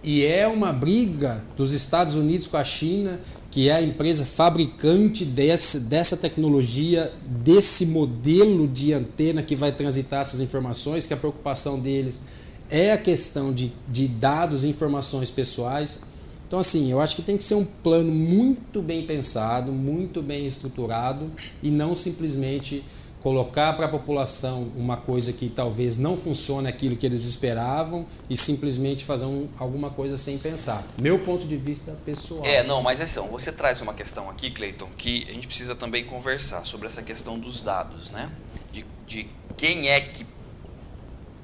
E 0.01 0.25
é 0.25 0.47
uma 0.47 0.71
briga 0.71 1.43
dos 1.57 1.73
Estados 1.73 2.15
Unidos 2.15 2.47
com 2.47 2.55
a 2.55 2.63
China, 2.63 3.19
que 3.51 3.67
é 3.67 3.73
a 3.73 3.81
empresa 3.81 4.23
fabricante 4.23 5.25
dessa, 5.25 5.81
dessa 5.81 6.15
tecnologia, 6.15 7.11
desse 7.25 7.87
modelo 7.87 8.65
de 8.65 8.93
antena 8.93 9.43
que 9.43 9.55
vai 9.55 9.73
transitar 9.73 10.21
essas 10.21 10.39
informações, 10.39 11.05
que 11.05 11.13
a 11.13 11.17
preocupação 11.17 11.77
deles 11.77 12.21
é 12.69 12.91
a 12.91 12.97
questão 12.97 13.53
de, 13.53 13.73
de 13.87 14.07
dados 14.07 14.63
e 14.63 14.67
informações 14.67 15.31
pessoais. 15.31 16.01
Então, 16.47 16.59
assim, 16.59 16.89
eu 16.91 17.01
acho 17.01 17.15
que 17.15 17.21
tem 17.21 17.35
que 17.35 17.43
ser 17.43 17.55
um 17.55 17.65
plano 17.65 18.11
muito 18.11 18.81
bem 18.81 19.05
pensado, 19.05 19.71
muito 19.71 20.21
bem 20.21 20.47
estruturado 20.47 21.31
e 21.61 21.69
não 21.69 21.95
simplesmente 21.95 22.83
colocar 23.21 23.73
para 23.73 23.87
a 23.87 23.89
população 23.89 24.71
uma 24.75 24.95
coisa 24.95 25.33
que 25.33 25.49
talvez 25.49 25.97
não 25.97 26.15
funcione 26.15 26.69
aquilo 26.69 26.95
que 26.95 27.05
eles 27.05 27.25
esperavam 27.25 28.05
e 28.29 28.37
simplesmente 28.37 29.03
fazer 29.03 29.25
um, 29.25 29.49
alguma 29.57 29.89
coisa 29.89 30.15
sem 30.15 30.37
pensar. 30.37 30.81
Meu 30.97 31.19
ponto 31.19 31.45
de 31.45 31.57
vista 31.57 31.97
pessoal. 32.05 32.45
É, 32.45 32.63
não, 32.63 32.81
mas 32.81 33.01
assim, 33.01 33.19
você 33.29 33.51
traz 33.51 33.81
uma 33.81 33.93
questão 33.93 34.29
aqui, 34.29 34.49
Cleiton, 34.49 34.87
que 34.97 35.25
a 35.27 35.33
gente 35.33 35.47
precisa 35.47 35.75
também 35.75 36.05
conversar 36.05 36.65
sobre 36.65 36.87
essa 36.87 37.01
questão 37.01 37.37
dos 37.37 37.59
dados, 37.59 38.11
né? 38.11 38.31
De, 38.71 38.85
de 39.05 39.27
quem 39.57 39.89
é 39.89 39.99
que 39.99 40.25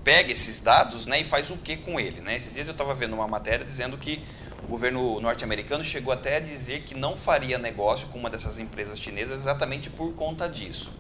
pega 0.03 0.31
esses 0.31 0.59
dados 0.59 1.05
né, 1.05 1.21
e 1.21 1.23
faz 1.23 1.49
o 1.51 1.57
que 1.57 1.77
com 1.77 1.99
ele. 1.99 2.21
Né? 2.21 2.35
Esses 2.35 2.53
dias 2.53 2.67
eu 2.67 2.73
estava 2.73 2.93
vendo 2.93 3.13
uma 3.13 3.27
matéria 3.27 3.65
dizendo 3.65 3.97
que 3.97 4.21
o 4.63 4.67
governo 4.67 5.19
norte-americano 5.19 5.83
chegou 5.83 6.13
até 6.13 6.37
a 6.37 6.39
dizer 6.39 6.83
que 6.83 6.95
não 6.95 7.17
faria 7.17 7.57
negócio 7.57 8.07
com 8.09 8.17
uma 8.17 8.29
dessas 8.29 8.59
empresas 8.59 8.99
chinesas 8.99 9.41
exatamente 9.41 9.89
por 9.89 10.13
conta 10.13 10.47
disso. 10.47 10.91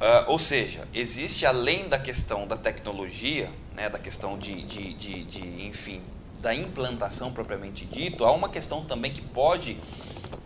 Uh, 0.00 0.30
ou 0.30 0.38
seja, 0.38 0.86
existe 0.94 1.44
além 1.44 1.88
da 1.88 1.98
questão 1.98 2.46
da 2.46 2.56
tecnologia, 2.56 3.50
né, 3.74 3.88
da 3.88 3.98
questão 3.98 4.38
de, 4.38 4.62
de, 4.62 4.94
de, 4.94 5.24
de, 5.24 5.66
enfim, 5.66 6.00
da 6.40 6.54
implantação 6.54 7.32
propriamente 7.32 7.84
dito, 7.84 8.24
há 8.24 8.32
uma 8.32 8.48
questão 8.48 8.84
também 8.84 9.12
que 9.12 9.20
pode 9.20 9.76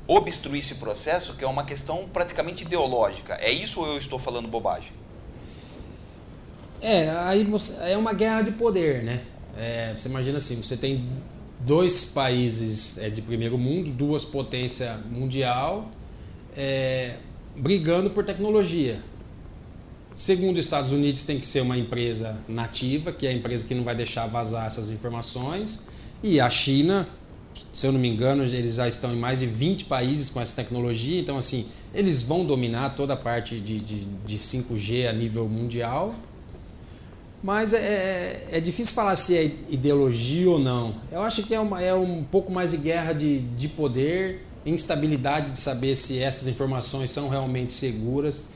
obstruir 0.07 0.61
esse 0.61 0.77
processo, 0.77 1.37
que 1.37 1.45
é 1.45 1.47
uma 1.47 1.65
questão 1.65 2.09
praticamente 2.09 2.65
ideológica. 2.65 3.35
É 3.41 3.51
isso 3.51 3.81
ou 3.81 3.89
eu 3.89 3.99
estou 3.99 4.19
falando 4.19 4.49
bobagem? 4.49 4.93
É, 6.83 7.11
aí 7.11 7.45
você, 7.45 7.75
é 7.93 7.97
uma 7.97 8.13
guerra 8.13 8.43
de 8.43 8.51
poder, 8.53 9.05
né? 9.05 9.23
É, 9.57 9.93
você 9.95 10.09
imagina 10.09 10.39
assim, 10.39 10.57
você 10.57 10.77
tem 10.77 11.09
dois 11.61 12.07
países 12.07 12.99
é, 12.99 13.09
de 13.09 13.23
primeiro 13.23 13.57
mundo, 13.57 13.91
duas 13.91 14.25
potências 14.25 14.91
mundial, 15.07 15.89
é, 16.57 17.17
brigando 17.57 18.11
por 18.11 18.25
tecnologia. 18.25 19.01
Segundo 20.15 20.59
os 20.59 20.65
Estados 20.65 20.93
Unidos, 20.93 21.25
tem 21.25 21.39
que 21.39 21.47
ser 21.47 21.61
uma 21.61 21.79
empresa 21.79 22.39
nativa, 22.49 23.13
que 23.13 23.27
é 23.27 23.31
a 23.31 23.33
empresa 23.33 23.67
que 23.67 23.75
não 23.75 23.85
vai 23.85 23.95
deixar 23.95 24.27
vazar 24.27 24.67
essas 24.67 24.91
informações. 24.91 25.89
E 26.23 26.39
a 26.41 26.51
China, 26.51 27.09
se 27.73 27.87
eu 27.87 27.93
não 27.93 28.01
me 28.01 28.09
engano, 28.09 28.43
eles 28.43 28.75
já 28.75 28.87
estão 28.87 29.13
em 29.13 29.17
mais 29.17 29.39
de 29.39 29.47
20 29.47 29.85
países 29.85 30.29
com 30.29 30.41
essa 30.41 30.55
tecnologia. 30.55 31.19
Então, 31.19 31.39
assim, 31.39 31.67
eles 31.95 32.23
vão 32.23 32.45
dominar 32.45 32.91
toda 32.95 33.15
a 33.15 33.17
parte 33.17 33.59
de, 33.59 33.81
de, 33.81 34.05
de 34.27 34.37
5G 34.37 35.09
a 35.09 35.13
nível 35.13 35.49
mundial. 35.49 36.15
Mas 37.43 37.73
é, 37.73 37.79
é, 37.79 38.49
é, 38.53 38.61
difícil 38.61 38.95
falar 38.95 39.17
se 39.17 39.37
é 39.37 39.45
ideologia 39.69 40.49
ou 40.49 40.61
não. 40.61 40.95
Eu 41.11 41.23
acho 41.23 41.43
que 41.43 41.53
é, 41.53 41.59
uma, 41.59 41.83
é 41.83 41.93
um 41.93 42.23
pouco 42.23 42.53
mais 42.53 42.71
de 42.71 42.77
guerra 42.77 43.13
de, 43.13 43.41
de 43.41 43.67
poder, 43.67 44.47
instabilidade 44.65 45.51
de 45.51 45.59
saber 45.59 45.97
se 45.97 46.23
essas 46.23 46.47
informações 46.47 47.11
são 47.11 47.29
realmente 47.29 47.73
seguras. 47.73 48.47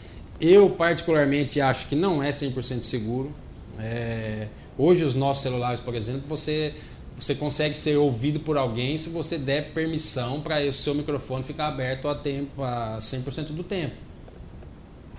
Eu, 0.41 0.71
particularmente, 0.71 1.61
acho 1.61 1.89
que 1.89 1.97
não 1.97 2.23
é 2.23 2.31
100% 2.31 2.83
seguro. 2.83 3.33
É, 3.79 4.47
hoje, 4.79 5.03
os 5.03 5.17
nossos 5.17 5.43
celulares, 5.43 5.81
por 5.81 5.97
exemplo, 5.97 6.23
você, 6.29 6.73
você 7.17 7.35
consegue 7.35 7.77
ser 7.77 7.97
ouvido 7.97 8.39
por 8.39 8.57
alguém 8.57 8.97
se 8.97 9.11
você 9.11 9.37
der 9.37 9.73
permissão 9.73 10.41
para 10.41 10.61
o 10.61 10.73
seu 10.73 10.95
microfone 10.95 11.43
ficar 11.43 11.67
aberto 11.67 12.07
a, 12.07 12.15
tempo, 12.15 12.63
a 12.63 12.99
100% 13.01 13.47
do 13.47 13.65
tempo. 13.65 14.06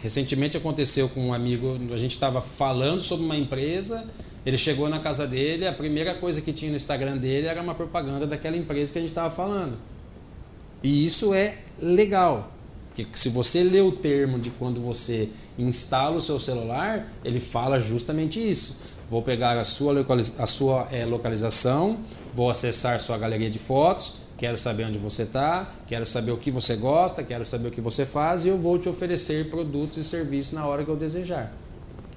Recentemente 0.01 0.55
aconteceu 0.55 1.09
com 1.09 1.27
um 1.27 1.33
amigo, 1.33 1.77
a 1.91 1.97
gente 1.97 2.11
estava 2.11 2.39
falando 2.39 3.01
sobre 3.01 3.25
uma 3.25 3.35
empresa, 3.35 4.05
ele 4.45 4.57
chegou 4.57 4.87
na 4.87 4.99
casa 4.99 5.25
dele, 5.25 5.67
a 5.67 5.73
primeira 5.73 6.15
coisa 6.15 6.41
que 6.41 6.53
tinha 6.53 6.69
no 6.69 6.77
Instagram 6.77 7.17
dele 7.17 7.47
era 7.47 7.61
uma 7.61 7.73
propaganda 7.73 8.27
daquela 8.27 8.55
empresa 8.55 8.93
que 8.93 8.99
a 8.99 9.01
gente 9.01 9.09
estava 9.09 9.33
falando. 9.33 9.77
E 10.83 11.03
isso 11.03 11.33
é 11.33 11.57
legal, 11.81 12.51
porque 12.89 13.07
se 13.17 13.29
você 13.29 13.63
lê 13.63 13.81
o 13.81 13.91
termo 13.91 14.39
de 14.39 14.49
quando 14.51 14.79
você 14.79 15.29
instala 15.57 16.17
o 16.17 16.21
seu 16.21 16.39
celular, 16.39 17.11
ele 17.23 17.39
fala 17.39 17.79
justamente 17.79 18.39
isso. 18.39 18.81
Vou 19.09 19.21
pegar 19.21 19.57
a 19.57 19.63
sua, 19.63 19.93
localiza 19.93 20.33
a 20.41 20.47
sua 20.47 20.87
é, 20.91 21.05
localização, 21.05 21.97
vou 22.33 22.49
acessar 22.49 22.99
sua 22.99 23.17
galeria 23.17 23.49
de 23.49 23.57
fotos, 23.59 24.15
quero 24.37 24.55
saber 24.55 24.85
onde 24.85 24.99
você 24.99 25.23
está, 25.23 25.73
quero 25.87 26.05
saber 26.05 26.31
o 26.31 26.37
que 26.37 26.51
você 26.51 26.75
gosta, 26.75 27.23
quero 27.23 27.43
saber 27.43 27.69
o 27.69 27.71
que 27.71 27.81
você 27.81 28.05
faz 28.05 28.45
e 28.45 28.49
eu 28.49 28.57
vou 28.57 28.77
te 28.77 28.87
oferecer 28.87 29.49
produtos 29.49 29.97
e 29.97 30.03
serviços 30.03 30.53
na 30.53 30.65
hora 30.65 30.85
que 30.85 30.91
eu 30.91 30.95
desejar. 30.95 31.51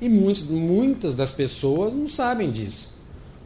E 0.01 0.09
muitos, 0.09 0.45
muitas 0.45 1.15
das 1.15 1.33
pessoas 1.33 1.95
não 1.95 2.07
sabem 2.07 2.51
disso. 2.51 2.99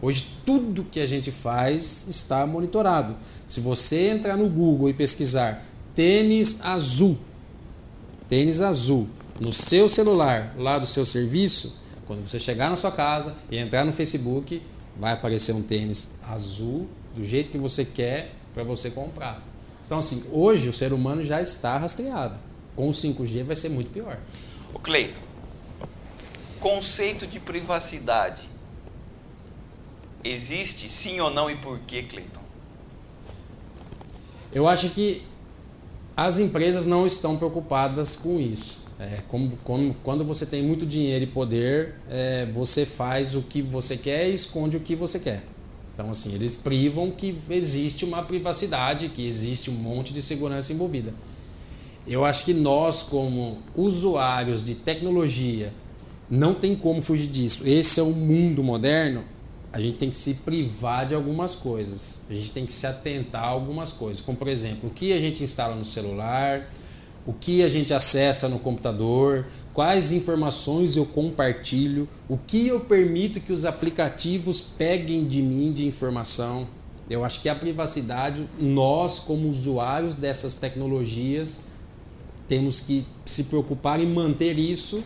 Hoje 0.03 0.27
tudo 0.45 0.85
que 0.85 1.01
a 1.01 1.07
gente 1.07 1.31
faz 1.31 2.07
está 2.09 2.47
monitorado. 2.47 3.17
Se 3.47 3.61
você 3.61 4.09
entrar 4.09 4.37
no 4.37 4.49
Google 4.49 4.91
e 4.91 4.93
pesquisar 4.93 5.65
tênis 5.95 6.61
azul, 6.65 7.17
tênis 8.29 8.61
azul, 8.61 9.09
no 9.41 9.53
seu 9.53 9.89
celular, 9.89 10.55
lá 10.59 10.79
do 10.79 10.87
seu 10.87 11.05
serviço, 11.05 11.79
quando 12.07 12.29
você 12.29 12.39
chegar 12.39 12.71
na 12.71 12.77
sua 12.77 12.93
casa 12.93 13.37
e 13.51 13.57
entrar 13.57 13.85
no 13.85 13.93
Facebook, 13.93 14.61
vai 14.99 15.13
aparecer 15.13 15.53
um 15.53 15.63
tênis 15.63 16.17
azul 16.29 16.87
do 17.17 17.25
jeito 17.25 17.51
que 17.51 17.59
você 17.59 17.85
quer 17.85 18.35
para 18.55 18.63
você 18.63 18.91
comprar. 18.91 19.43
Então, 19.85 19.99
assim, 19.99 20.25
hoje 20.33 20.69
o 20.69 20.73
ser 20.73 20.93
humano 20.93 21.23
já 21.23 21.43
está 21.43 21.77
rastreado. 21.77 22.39
Com 22.75 22.89
o 22.89 22.93
5G 22.93 23.43
vai 23.43 23.57
ser 23.57 23.69
muito 23.69 23.91
pior. 23.91 24.19
O 24.73 24.79
Cleito, 24.79 25.21
conceito 26.61 27.27
de 27.27 27.39
privacidade 27.39 28.49
existe 30.25 30.89
sim 30.89 31.21
ou 31.21 31.31
não 31.31 31.51
e 31.51 31.57
por 31.57 31.79
que, 31.81 32.03
Cleiton? 32.05 32.41
Eu 34.53 34.67
acho 34.67 34.89
que 34.91 35.23
as 36.17 36.39
empresas 36.39 36.87
não 36.87 37.07
estão 37.07 37.37
preocupadas 37.37 38.17
com 38.17 38.41
isso. 38.41 38.85
É, 38.99 39.19
como, 39.27 39.57
como, 39.59 39.95
quando 40.05 40.25
você 40.25 40.47
tem 40.47 40.63
muito 40.63 40.87
dinheiro 40.87 41.25
e 41.25 41.27
poder, 41.27 42.01
é, 42.09 42.47
você 42.47 42.87
faz 42.87 43.35
o 43.35 43.43
que 43.43 43.61
você 43.61 43.97
quer 43.97 44.29
e 44.29 44.35
esconde 44.35 44.77
o 44.77 44.81
que 44.81 44.95
você 44.95 45.19
quer. 45.19 45.43
Então, 45.95 46.11
assim, 46.11 46.35
eles 46.35 46.57
privam 46.57 47.11
que 47.11 47.37
existe 47.49 48.05
uma 48.05 48.23
privacidade, 48.23 49.09
que 49.09 49.27
existe 49.27 49.71
um 49.71 49.75
monte 49.75 50.13
de 50.13 50.21
segurança 50.21 50.73
envolvida. 50.73 51.15
eu 52.07 52.25
acho 52.25 52.45
que 52.45 52.53
nós, 52.53 53.03
como 53.03 53.59
usuários 53.75 54.65
de 54.65 54.75
tecnologia, 54.75 55.73
não 56.29 56.53
tem 56.53 56.75
como 56.75 57.01
fugir 57.01 57.29
disso. 57.29 57.67
Esse 57.67 58.01
é 58.01 58.03
o 58.03 58.13
mundo 58.13 58.63
moderno. 58.63 59.25
A 59.73 59.81
gente 59.81 59.97
tem 59.97 60.11
que 60.11 60.17
se 60.17 60.35
privar 60.35 61.07
de 61.07 61.15
algumas 61.15 61.55
coisas. 61.55 62.27
A 62.29 62.35
gente 62.35 62.53
tem 62.53 62.67
que 62.67 62.73
se 62.73 62.87
atentar 62.87 63.45
a 63.45 63.49
algumas 63.49 63.93
coisas. 63.93 64.23
Como, 64.23 64.37
por 64.37 64.49
exemplo, 64.49 64.91
o 64.91 64.93
que 64.93 65.13
a 65.13 65.21
gente 65.21 65.43
instala 65.43 65.75
no 65.75 65.85
celular, 65.85 66.71
o 67.27 67.33
que 67.33 67.63
a 67.63 67.69
gente 67.69 67.95
acessa 67.95 68.49
no 68.49 68.59
computador, 68.59 69.47
quais 69.73 70.13
informações 70.13 70.97
eu 70.97 71.07
compartilho, 71.07 72.09
o 72.29 72.37
que 72.37 72.69
eu 72.69 72.81
permito 72.81 73.41
que 73.41 73.53
os 73.53 73.65
aplicativos 73.65 74.61
peguem 74.61 75.25
de 75.27 75.41
mim 75.41 75.73
de 75.73 75.87
informação. 75.87 76.67
Eu 77.09 77.25
acho 77.25 77.41
que 77.41 77.49
a 77.49 77.55
privacidade, 77.55 78.49
nós, 78.59 79.19
como 79.19 79.49
usuários 79.49 80.15
dessas 80.15 80.55
tecnologias, 80.55 81.69
temos 82.47 82.81
que 82.81 83.07
se 83.25 83.45
preocupar 83.45 84.01
em 84.01 84.07
manter 84.07 84.59
isso 84.59 85.03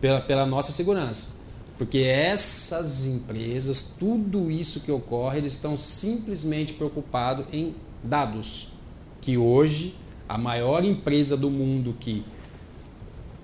pela, 0.00 0.20
pela 0.20 0.46
nossa 0.46 0.72
segurança. 0.72 1.40
Porque 1.78 1.98
essas 1.98 3.06
empresas, 3.06 3.94
tudo 3.98 4.50
isso 4.50 4.80
que 4.80 4.92
ocorre, 4.92 5.38
eles 5.38 5.54
estão 5.54 5.76
simplesmente 5.76 6.74
preocupados 6.74 7.46
em 7.52 7.74
dados. 8.04 8.72
Que 9.20 9.38
hoje, 9.38 9.94
a 10.30 10.38
maior 10.38 10.84
empresa 10.84 11.36
do 11.36 11.50
mundo 11.50 11.96
que 11.98 12.24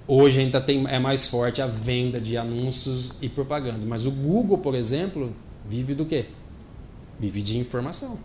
hoje 0.07 0.39
ainda 0.39 0.61
tem, 0.61 0.87
é 0.87 1.01
mais 1.01 1.27
forte 1.27 1.61
a 1.61 1.67
venda 1.67 2.21
de 2.21 2.37
anúncios 2.37 3.17
e 3.21 3.29
propagandas. 3.29 3.85
Mas 3.85 4.07
o 4.07 4.11
Google, 4.13 4.59
por 4.59 4.73
exemplo, 4.73 5.33
vive 5.67 5.97
do 5.97 6.07
quê? 6.07 6.27
Vive 7.19 7.43
de 7.43 7.59
informação. 7.59 8.21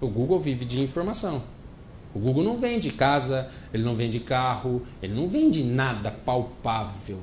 O 0.00 0.06
Google 0.06 0.38
vive 0.38 0.64
de 0.64 0.80
informação. 0.80 1.42
O 2.14 2.20
Google 2.20 2.44
não 2.44 2.56
vende 2.56 2.88
casa, 2.92 3.50
ele 3.74 3.82
não 3.82 3.96
vende 3.96 4.20
carro, 4.20 4.82
ele 5.02 5.14
não 5.14 5.26
vende 5.26 5.64
nada 5.64 6.12
palpável. 6.12 7.18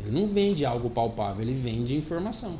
Ele 0.00 0.10
não 0.10 0.26
vende 0.26 0.64
algo 0.64 0.90
palpável, 0.90 1.42
ele 1.42 1.54
vende 1.54 1.96
informação. 1.96 2.58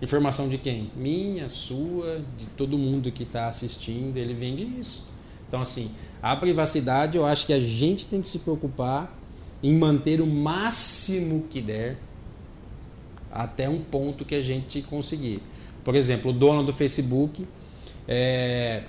Informação 0.00 0.48
de 0.48 0.56
quem? 0.56 0.90
Minha, 0.96 1.50
sua, 1.50 2.22
de 2.38 2.46
todo 2.46 2.78
mundo 2.78 3.12
que 3.12 3.24
está 3.24 3.46
assistindo, 3.46 4.16
ele 4.16 4.32
vende 4.32 4.62
isso. 4.80 5.06
Então, 5.46 5.62
assim, 5.62 5.90
a 6.22 6.34
privacidade 6.36 7.16
eu 7.16 7.24
acho 7.24 7.46
que 7.46 7.52
a 7.52 7.60
gente 7.60 8.06
tem 8.06 8.20
que 8.20 8.28
se 8.28 8.40
preocupar 8.40 9.16
em 9.62 9.76
manter 9.76 10.20
o 10.20 10.26
máximo 10.26 11.44
que 11.50 11.60
der 11.60 11.96
até 13.30 13.68
um 13.68 13.78
ponto 13.78 14.24
que 14.24 14.34
a 14.34 14.40
gente 14.40 14.82
conseguir. 14.82 15.42
Por 15.84 15.94
exemplo, 15.94 16.30
o 16.30 16.34
dono 16.34 16.62
do 16.64 16.72
Facebook, 16.72 17.46
é, 18.06 18.82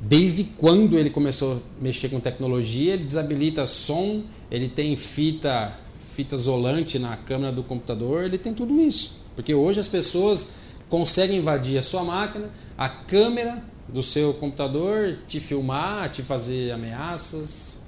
desde 0.00 0.44
quando 0.44 0.98
ele 0.98 1.10
começou 1.10 1.54
a 1.54 1.82
mexer 1.82 2.08
com 2.08 2.20
tecnologia, 2.20 2.94
ele 2.94 3.04
desabilita 3.04 3.66
som, 3.66 4.22
ele 4.50 4.68
tem 4.68 4.94
fita, 4.96 5.72
fita 5.94 6.34
isolante 6.34 6.98
na 6.98 7.16
câmera 7.16 7.52
do 7.52 7.62
computador, 7.62 8.24
ele 8.24 8.38
tem 8.38 8.54
tudo 8.54 8.78
isso. 8.80 9.20
Porque 9.34 9.54
hoje 9.54 9.80
as 9.80 9.88
pessoas 9.88 10.54
conseguem 10.88 11.38
invadir 11.38 11.78
a 11.78 11.82
sua 11.82 12.04
máquina, 12.04 12.50
a 12.78 12.88
câmera 12.88 13.62
do 13.88 14.02
seu 14.02 14.34
computador, 14.34 15.18
te 15.28 15.40
filmar, 15.40 16.10
te 16.10 16.22
fazer 16.22 16.72
ameaças. 16.72 17.86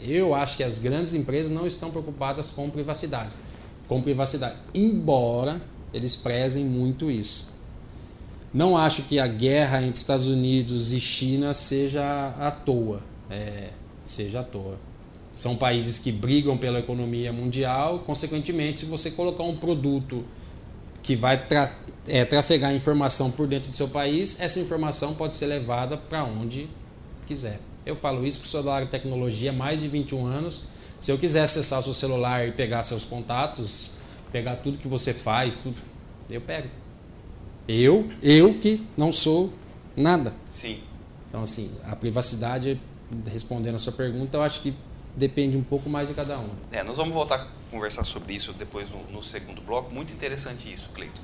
Eu 0.00 0.34
acho 0.34 0.56
que 0.56 0.64
as 0.64 0.78
grandes 0.78 1.14
empresas 1.14 1.50
não 1.50 1.66
estão 1.66 1.90
preocupadas 1.90 2.50
com 2.50 2.68
privacidade. 2.68 3.34
Com 3.88 4.02
privacidade. 4.02 4.56
Embora 4.74 5.60
eles 5.92 6.16
prezem 6.16 6.64
muito 6.64 7.10
isso. 7.10 7.54
Não 8.52 8.76
acho 8.76 9.02
que 9.02 9.18
a 9.18 9.26
guerra 9.26 9.82
entre 9.82 9.98
Estados 9.98 10.26
Unidos 10.26 10.92
e 10.92 11.00
China 11.00 11.54
seja 11.54 12.34
à 12.38 12.50
toa. 12.50 13.00
É, 13.30 13.70
seja 14.02 14.40
à 14.40 14.42
toa. 14.44 14.78
São 15.32 15.56
países 15.56 15.98
que 15.98 16.12
brigam 16.12 16.56
pela 16.56 16.78
economia 16.78 17.32
mundial, 17.32 18.04
consequentemente, 18.06 18.80
se 18.80 18.86
você 18.86 19.10
colocar 19.10 19.42
um 19.42 19.56
produto 19.56 20.24
que 21.04 21.14
vai 21.14 21.46
tra 21.46 21.70
é, 22.08 22.24
trafegar 22.24 22.74
informação 22.74 23.30
por 23.30 23.46
dentro 23.46 23.70
do 23.70 23.76
seu 23.76 23.88
país, 23.88 24.40
essa 24.40 24.58
informação 24.58 25.14
pode 25.14 25.36
ser 25.36 25.46
levada 25.46 25.96
para 25.96 26.24
onde 26.24 26.68
quiser. 27.26 27.60
Eu 27.86 27.94
falo 27.94 28.26
isso 28.26 28.40
para 28.40 28.46
o 28.46 28.48
celular 28.48 28.82
de 28.84 28.88
tecnologia 28.88 29.50
há 29.50 29.52
mais 29.52 29.80
de 29.80 29.88
21 29.88 30.26
anos. 30.26 30.62
Se 30.98 31.12
eu 31.12 31.18
quiser 31.18 31.42
acessar 31.42 31.80
o 31.80 31.82
seu 31.82 31.94
celular 31.94 32.48
e 32.48 32.52
pegar 32.52 32.82
seus 32.84 33.04
contatos, 33.04 33.92
pegar 34.32 34.56
tudo 34.56 34.78
que 34.78 34.88
você 34.88 35.12
faz, 35.12 35.54
tudo, 35.56 35.76
eu 36.30 36.40
pego. 36.40 36.68
Eu, 37.68 38.08
eu 38.22 38.54
que 38.54 38.86
não 38.96 39.12
sou 39.12 39.52
nada. 39.96 40.32
Sim. 40.50 40.80
Então, 41.28 41.42
assim, 41.42 41.70
a 41.84 41.94
privacidade, 41.96 42.80
respondendo 43.30 43.74
a 43.74 43.78
sua 43.78 43.92
pergunta, 43.92 44.38
eu 44.38 44.42
acho 44.42 44.60
que 44.60 44.74
depende 45.16 45.56
um 45.56 45.62
pouco 45.62 45.88
mais 45.88 46.08
de 46.08 46.14
cada 46.14 46.38
um. 46.38 46.50
É, 46.70 46.82
nós 46.82 46.96
vamos 46.96 47.14
voltar 47.14 47.36
a 47.36 47.70
conversar 47.70 48.04
sobre 48.04 48.34
isso 48.34 48.52
depois 48.52 48.90
no, 48.90 49.02
no 49.10 49.22
segundo 49.22 49.62
bloco. 49.62 49.92
Muito 49.92 50.12
interessante 50.12 50.72
isso, 50.72 50.90
Cleiton. 50.90 51.22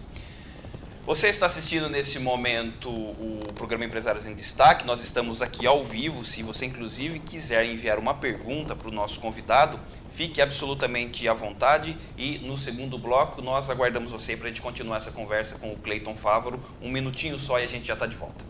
Você 1.06 1.28
está 1.28 1.46
assistindo 1.46 1.88
nesse 1.88 2.20
momento 2.20 2.88
o 2.88 3.52
programa 3.54 3.84
Empresários 3.84 4.26
em 4.26 4.34
Destaque. 4.34 4.86
Nós 4.86 5.02
estamos 5.02 5.42
aqui 5.42 5.66
ao 5.66 5.82
vivo. 5.82 6.24
Se 6.24 6.42
você, 6.42 6.66
inclusive, 6.66 7.18
quiser 7.18 7.64
enviar 7.64 7.98
uma 7.98 8.14
pergunta 8.14 8.76
para 8.76 8.88
o 8.88 8.92
nosso 8.92 9.18
convidado, 9.18 9.80
fique 10.08 10.40
absolutamente 10.40 11.26
à 11.26 11.32
vontade. 11.34 11.96
E 12.16 12.38
no 12.40 12.56
segundo 12.56 12.96
bloco, 12.98 13.42
nós 13.42 13.70
aguardamos 13.70 14.12
você 14.12 14.36
para 14.36 14.46
a 14.46 14.48
gente 14.50 14.62
continuar 14.62 14.98
essa 14.98 15.10
conversa 15.10 15.58
com 15.58 15.72
o 15.72 15.76
Cleiton 15.78 16.14
Fávaro. 16.14 16.60
Um 16.80 16.90
minutinho 16.90 17.38
só 17.38 17.58
e 17.58 17.64
a 17.64 17.66
gente 17.66 17.88
já 17.88 17.94
está 17.94 18.06
de 18.06 18.14
volta. 18.14 18.44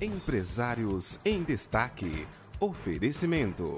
Empresários 0.00 1.18
em 1.24 1.42
Destaque. 1.42 2.26
Oferecimento: 2.60 3.74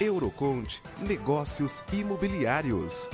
Eurocont 0.00 0.82
Negócios 1.00 1.84
Imobiliários. 1.92 3.08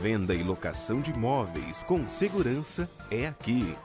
Venda 0.00 0.34
e 0.34 0.42
locação 0.42 1.00
de 1.00 1.10
imóveis 1.10 1.82
com 1.82 2.08
segurança 2.08 2.88
é 3.10 3.26
aqui. 3.26 3.76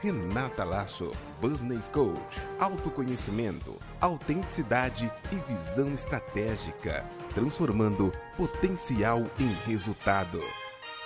Renata 0.00 0.64
Lasso, 0.64 1.10
Business 1.40 1.88
Coach, 1.88 2.40
autoconhecimento, 2.58 3.76
autenticidade 4.00 5.10
e 5.32 5.52
visão 5.52 5.92
estratégica, 5.94 7.04
transformando 7.34 8.12
potencial 8.36 9.26
em 9.40 9.52
resultado. 9.66 10.40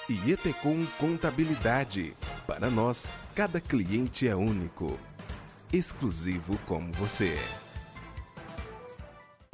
E 0.09 0.33
Etecom 0.33 0.85
Contabilidade. 0.99 2.15
Para 2.47 2.71
nós, 2.71 3.11
cada 3.35 3.61
cliente 3.61 4.27
é 4.27 4.35
único, 4.35 4.99
exclusivo 5.73 6.59
como 6.67 6.93
você 6.93 7.39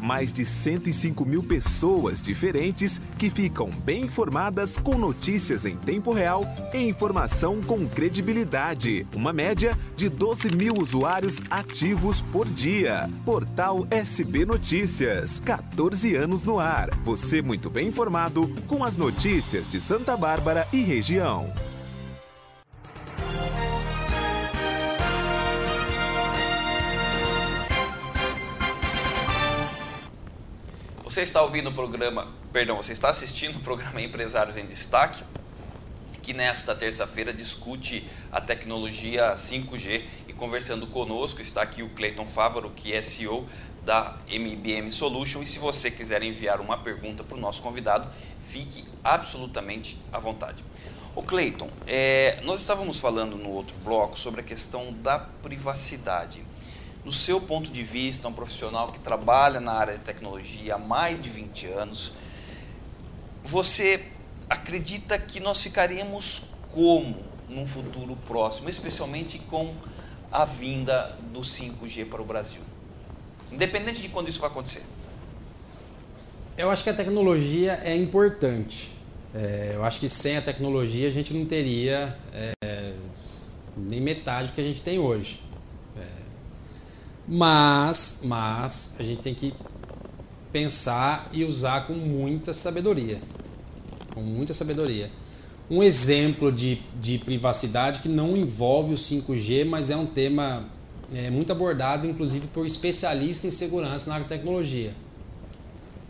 mais 0.04 0.32
de 0.32 0.44
105 0.44 1.24
mil 1.24 1.42
pessoas 1.42 2.20
diferentes 2.20 3.00
que 3.18 3.30
ficam 3.30 3.70
bem 3.70 4.04
informadas 4.04 4.78
com 4.78 4.98
notícias 4.98 5.64
em 5.64 5.76
tempo 5.76 6.12
real 6.12 6.44
e 6.72 6.78
informação 6.78 7.62
com 7.62 7.88
credibilidade. 7.88 9.06
Uma 9.14 9.32
média 9.32 9.76
de 9.96 10.08
12 10.08 10.54
mil 10.54 10.74
usuários 10.76 11.40
ativos 11.50 12.20
por 12.20 12.46
dia. 12.46 13.08
Portal 13.24 13.86
SB 13.90 14.44
Notícias, 14.44 15.38
14 15.38 16.14
anos 16.14 16.44
no 16.44 16.58
ar. 16.60 16.90
Você 17.04 17.40
muito 17.40 17.70
bem 17.70 17.88
informado 17.88 18.46
com 18.68 18.84
as 18.84 18.96
notícias 18.96 19.70
de 19.70 19.80
Santa 19.80 20.16
Bárbara 20.16 20.68
e 20.72 20.82
região. 20.82 21.50
Você 31.14 31.22
está 31.22 31.40
ouvindo 31.42 31.70
o 31.70 31.72
programa, 31.72 32.26
perdão, 32.52 32.76
você 32.76 32.90
está 32.90 33.08
assistindo 33.08 33.54
o 33.54 33.60
programa 33.60 34.02
Empresários 34.02 34.56
em 34.56 34.66
Destaque, 34.66 35.22
que 36.20 36.34
nesta 36.34 36.74
terça-feira 36.74 37.32
discute 37.32 38.04
a 38.32 38.40
tecnologia 38.40 39.32
5G 39.36 40.02
e 40.26 40.32
conversando 40.32 40.88
conosco 40.88 41.40
está 41.40 41.62
aqui 41.62 41.84
o 41.84 41.90
Cleiton 41.90 42.26
Fávaro, 42.26 42.68
que 42.68 42.92
é 42.92 43.00
CEO 43.00 43.46
da 43.84 44.16
MBM 44.26 44.90
Solution. 44.90 45.40
E 45.40 45.46
se 45.46 45.60
você 45.60 45.88
quiser 45.88 46.20
enviar 46.24 46.60
uma 46.60 46.78
pergunta 46.78 47.22
para 47.22 47.36
o 47.36 47.40
nosso 47.40 47.62
convidado, 47.62 48.10
fique 48.40 48.84
absolutamente 49.04 49.96
à 50.12 50.18
vontade. 50.18 50.64
O 51.14 51.22
Cleiton, 51.22 51.70
é, 51.86 52.40
nós 52.42 52.58
estávamos 52.58 52.98
falando 52.98 53.36
no 53.36 53.50
outro 53.50 53.76
bloco 53.84 54.18
sobre 54.18 54.40
a 54.40 54.44
questão 54.44 54.92
da 54.94 55.20
privacidade 55.20 56.44
no 57.04 57.12
seu 57.12 57.40
ponto 57.40 57.70
de 57.70 57.82
vista, 57.82 58.26
um 58.28 58.32
profissional 58.32 58.90
que 58.90 58.98
trabalha 58.98 59.60
na 59.60 59.72
área 59.72 59.94
de 59.98 60.04
tecnologia 60.04 60.76
há 60.76 60.78
mais 60.78 61.20
de 61.20 61.28
20 61.28 61.66
anos, 61.66 62.12
você 63.42 64.06
acredita 64.48 65.18
que 65.18 65.38
nós 65.38 65.62
ficaríamos 65.62 66.54
como 66.72 67.16
num 67.48 67.66
futuro 67.66 68.16
próximo, 68.26 68.70
especialmente 68.70 69.38
com 69.38 69.74
a 70.32 70.44
vinda 70.44 71.16
do 71.32 71.40
5G 71.40 72.08
para 72.08 72.22
o 72.22 72.24
Brasil? 72.24 72.62
Independente 73.52 74.00
de 74.00 74.08
quando 74.08 74.28
isso 74.28 74.40
vai 74.40 74.50
acontecer. 74.50 74.82
Eu 76.56 76.70
acho 76.70 76.82
que 76.82 76.90
a 76.90 76.94
tecnologia 76.94 77.80
é 77.84 77.94
importante. 77.94 78.90
É, 79.34 79.72
eu 79.74 79.84
acho 79.84 80.00
que 80.00 80.08
sem 80.08 80.36
a 80.36 80.42
tecnologia 80.42 81.06
a 81.06 81.10
gente 81.10 81.34
não 81.34 81.44
teria 81.44 82.16
é, 82.32 82.94
nem 83.76 84.00
metade 84.00 84.52
que 84.52 84.60
a 84.60 84.64
gente 84.64 84.80
tem 84.80 84.98
hoje. 84.98 85.40
Mas, 87.26 88.22
mas 88.24 88.96
a 88.98 89.02
gente 89.02 89.20
tem 89.20 89.34
que 89.34 89.54
pensar 90.52 91.28
e 91.32 91.44
usar 91.44 91.86
com 91.86 91.94
muita 91.94 92.52
sabedoria. 92.52 93.20
Com 94.14 94.20
muita 94.20 94.54
sabedoria. 94.54 95.10
Um 95.70 95.82
exemplo 95.82 96.52
de, 96.52 96.82
de 97.00 97.18
privacidade 97.18 98.00
que 98.00 98.08
não 98.08 98.36
envolve 98.36 98.92
o 98.92 98.96
5G, 98.96 99.64
mas 99.64 99.88
é 99.88 99.96
um 99.96 100.06
tema 100.06 100.68
é, 101.12 101.30
muito 101.30 101.50
abordado, 101.50 102.06
inclusive 102.06 102.46
por 102.48 102.66
especialistas 102.66 103.46
em 103.46 103.50
segurança 103.50 104.08
na 104.08 104.16
área 104.16 104.24
de 104.24 104.28
tecnologia. 104.28 104.94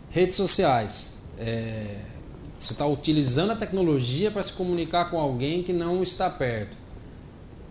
Redes 0.09 0.35
sociais. 0.35 1.15
É, 1.39 2.01
você 2.57 2.73
está 2.73 2.85
utilizando 2.85 3.51
a 3.51 3.55
tecnologia 3.55 4.29
para 4.31 4.43
se 4.43 4.53
comunicar 4.53 5.09
com 5.09 5.19
alguém 5.19 5.63
que 5.63 5.73
não 5.73 6.03
está 6.03 6.29
perto. 6.29 6.77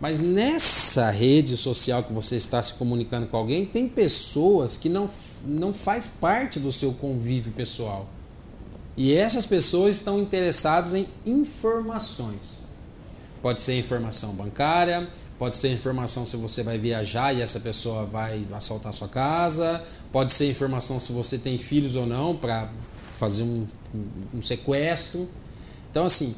Mas 0.04 0.18
nessa 0.18 1.10
rede 1.10 1.56
social 1.56 2.02
que 2.02 2.12
você 2.12 2.36
está 2.36 2.62
se 2.62 2.74
comunicando 2.74 3.26
com 3.26 3.38
alguém, 3.38 3.64
tem 3.64 3.88
pessoas 3.88 4.76
que 4.76 4.90
não, 4.90 5.08
não 5.46 5.72
faz 5.72 6.06
parte 6.06 6.60
do 6.60 6.70
seu 6.70 6.92
convívio 6.92 7.50
pessoal. 7.52 8.06
E 8.98 9.16
essas 9.16 9.46
pessoas 9.46 9.96
estão 9.96 10.20
interessadas 10.20 10.92
em 10.92 11.08
informações. 11.24 12.64
Pode 13.40 13.62
ser 13.62 13.78
informação 13.78 14.34
bancária, 14.34 15.08
pode 15.38 15.56
ser 15.56 15.72
informação 15.72 16.26
se 16.26 16.36
você 16.36 16.62
vai 16.62 16.76
viajar 16.76 17.32
e 17.32 17.40
essa 17.40 17.58
pessoa 17.60 18.04
vai 18.04 18.46
assaltar 18.52 18.92
sua 18.92 19.08
casa, 19.08 19.82
pode 20.12 20.34
ser 20.34 20.50
informação 20.50 21.00
se 21.00 21.12
você 21.12 21.38
tem 21.38 21.56
filhos 21.56 21.96
ou 21.96 22.04
não 22.04 22.36
para 22.36 22.68
fazer 23.14 23.42
um, 23.42 23.66
um, 23.94 24.08
um 24.34 24.42
sequestro. 24.42 25.26
Então, 25.90 26.04
assim, 26.04 26.34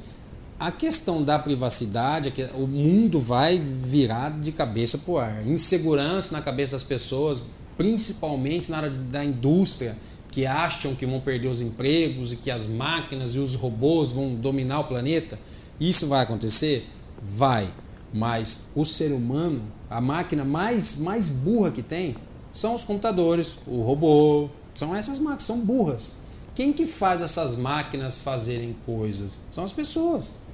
a 0.58 0.70
questão 0.70 1.22
da 1.22 1.38
privacidade, 1.38 2.32
o 2.54 2.66
mundo 2.66 3.18
vai 3.18 3.58
virar 3.58 4.30
de 4.40 4.52
cabeça 4.52 4.96
para 4.96 5.12
o 5.12 5.18
ar. 5.18 5.46
Insegurança 5.46 6.32
na 6.32 6.40
cabeça 6.40 6.72
das 6.72 6.82
pessoas, 6.82 7.42
principalmente 7.76 8.70
na 8.70 8.78
área 8.78 8.90
da 8.90 9.22
indústria, 9.22 9.96
que 10.30 10.46
acham 10.46 10.94
que 10.94 11.04
vão 11.04 11.20
perder 11.20 11.48
os 11.48 11.60
empregos 11.60 12.32
e 12.32 12.36
que 12.36 12.50
as 12.50 12.66
máquinas 12.66 13.34
e 13.34 13.38
os 13.38 13.54
robôs 13.54 14.12
vão 14.12 14.34
dominar 14.34 14.80
o 14.80 14.84
planeta. 14.84 15.38
Isso 15.78 16.06
vai 16.06 16.22
acontecer? 16.22 16.88
Vai. 17.20 17.68
Mas 18.12 18.68
o 18.74 18.84
ser 18.84 19.12
humano, 19.12 19.60
a 19.90 20.00
máquina 20.00 20.44
mais, 20.44 20.98
mais 20.98 21.28
burra 21.28 21.70
que 21.70 21.82
tem, 21.82 22.16
são 22.50 22.74
os 22.74 22.82
computadores, 22.82 23.58
o 23.66 23.82
robô, 23.82 24.48
são 24.74 24.96
essas 24.96 25.18
máquinas, 25.18 25.42
são 25.42 25.60
burras. 25.60 26.14
Quem 26.54 26.72
que 26.72 26.86
faz 26.86 27.20
essas 27.20 27.56
máquinas 27.56 28.18
fazerem 28.18 28.74
coisas? 28.86 29.42
São 29.50 29.62
as 29.62 29.72
pessoas. 29.72 30.45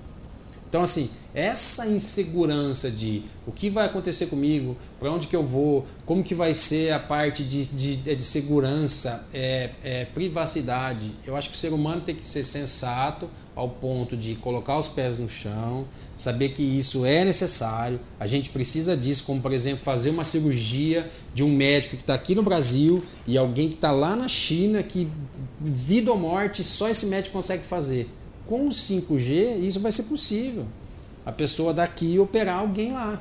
Então, 0.72 0.82
assim, 0.82 1.10
essa 1.34 1.86
insegurança 1.86 2.90
de 2.90 3.24
o 3.46 3.52
que 3.52 3.68
vai 3.68 3.84
acontecer 3.84 4.28
comigo, 4.28 4.74
para 4.98 5.12
onde 5.12 5.26
que 5.26 5.36
eu 5.36 5.44
vou, 5.44 5.84
como 6.06 6.24
que 6.24 6.34
vai 6.34 6.54
ser 6.54 6.94
a 6.94 6.98
parte 6.98 7.44
de, 7.44 7.66
de, 7.66 7.96
de 8.16 8.22
segurança, 8.22 9.28
é, 9.34 9.68
é, 9.84 10.04
privacidade, 10.06 11.14
eu 11.26 11.36
acho 11.36 11.50
que 11.50 11.56
o 11.56 11.58
ser 11.58 11.74
humano 11.74 12.00
tem 12.00 12.14
que 12.14 12.24
ser 12.24 12.42
sensato 12.42 13.28
ao 13.54 13.68
ponto 13.68 14.16
de 14.16 14.34
colocar 14.36 14.78
os 14.78 14.88
pés 14.88 15.18
no 15.18 15.28
chão, 15.28 15.84
saber 16.16 16.54
que 16.54 16.62
isso 16.62 17.04
é 17.04 17.22
necessário, 17.22 18.00
a 18.18 18.26
gente 18.26 18.48
precisa 18.48 18.96
disso, 18.96 19.24
como 19.24 19.42
por 19.42 19.52
exemplo 19.52 19.84
fazer 19.84 20.08
uma 20.08 20.24
cirurgia 20.24 21.10
de 21.34 21.42
um 21.42 21.54
médico 21.54 21.98
que 21.98 22.02
está 22.02 22.14
aqui 22.14 22.34
no 22.34 22.42
Brasil 22.42 23.04
e 23.26 23.36
alguém 23.36 23.68
que 23.68 23.74
está 23.74 23.90
lá 23.90 24.16
na 24.16 24.26
China, 24.26 24.82
que 24.82 25.06
vida 25.60 26.10
ou 26.10 26.16
morte 26.16 26.64
só 26.64 26.88
esse 26.88 27.04
médico 27.04 27.34
consegue 27.34 27.62
fazer 27.62 28.08
com 28.46 28.66
o 28.66 28.70
5G 28.70 29.60
isso 29.60 29.80
vai 29.80 29.92
ser 29.92 30.04
possível. 30.04 30.66
A 31.24 31.32
pessoa 31.32 31.72
daqui 31.72 32.18
operar 32.18 32.58
alguém 32.58 32.92
lá. 32.92 33.20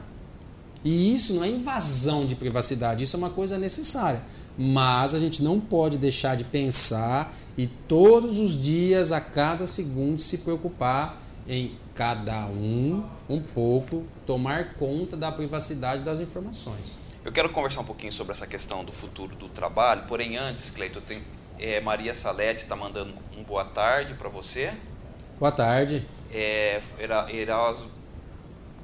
E 0.84 1.14
isso 1.14 1.36
não 1.36 1.44
é 1.44 1.48
invasão 1.48 2.26
de 2.26 2.36
privacidade, 2.36 3.04
isso 3.04 3.16
é 3.16 3.20
uma 3.20 3.30
coisa 3.30 3.58
necessária. 3.58 4.22
Mas 4.58 5.14
a 5.14 5.20
gente 5.20 5.44
não 5.44 5.60
pode 5.60 5.98
deixar 5.98 6.36
de 6.36 6.44
pensar 6.44 7.34
e 7.58 7.68
todos 7.68 8.40
os 8.40 8.60
dias, 8.60 9.12
a 9.12 9.22
cada 9.22 9.68
segundo, 9.68 10.20
se 10.20 10.40
preocupar 10.40 11.22
em 11.48 11.78
cada 11.94 12.46
um, 12.46 13.04
um 13.30 13.42
pouco, 13.42 14.04
tomar 14.26 14.76
conta 14.76 15.18
da 15.18 15.32
privacidade 15.32 16.04
das 16.04 16.20
informações. 16.20 16.98
Eu 17.24 17.32
quero 17.32 17.50
conversar 17.50 17.82
um 17.82 17.86
pouquinho 17.86 18.12
sobre 18.12 18.34
essa 18.34 18.48
questão 18.48 18.84
do 18.84 18.92
futuro 18.92 19.36
do 19.36 19.48
trabalho, 19.48 20.04
porém 20.08 20.38
antes, 20.38 20.72
Cleiton, 20.72 21.02
é, 21.60 21.80
Maria 21.82 22.16
Salete 22.16 22.64
está 22.64 22.76
mandando 22.76 23.14
um 23.38 23.44
boa 23.44 23.64
tarde 23.64 24.16
para 24.16 24.30
você. 24.30 24.74
Boa 25.42 25.52
tarde. 25.52 26.08
É, 26.32 26.80
Erasmo, 27.34 27.90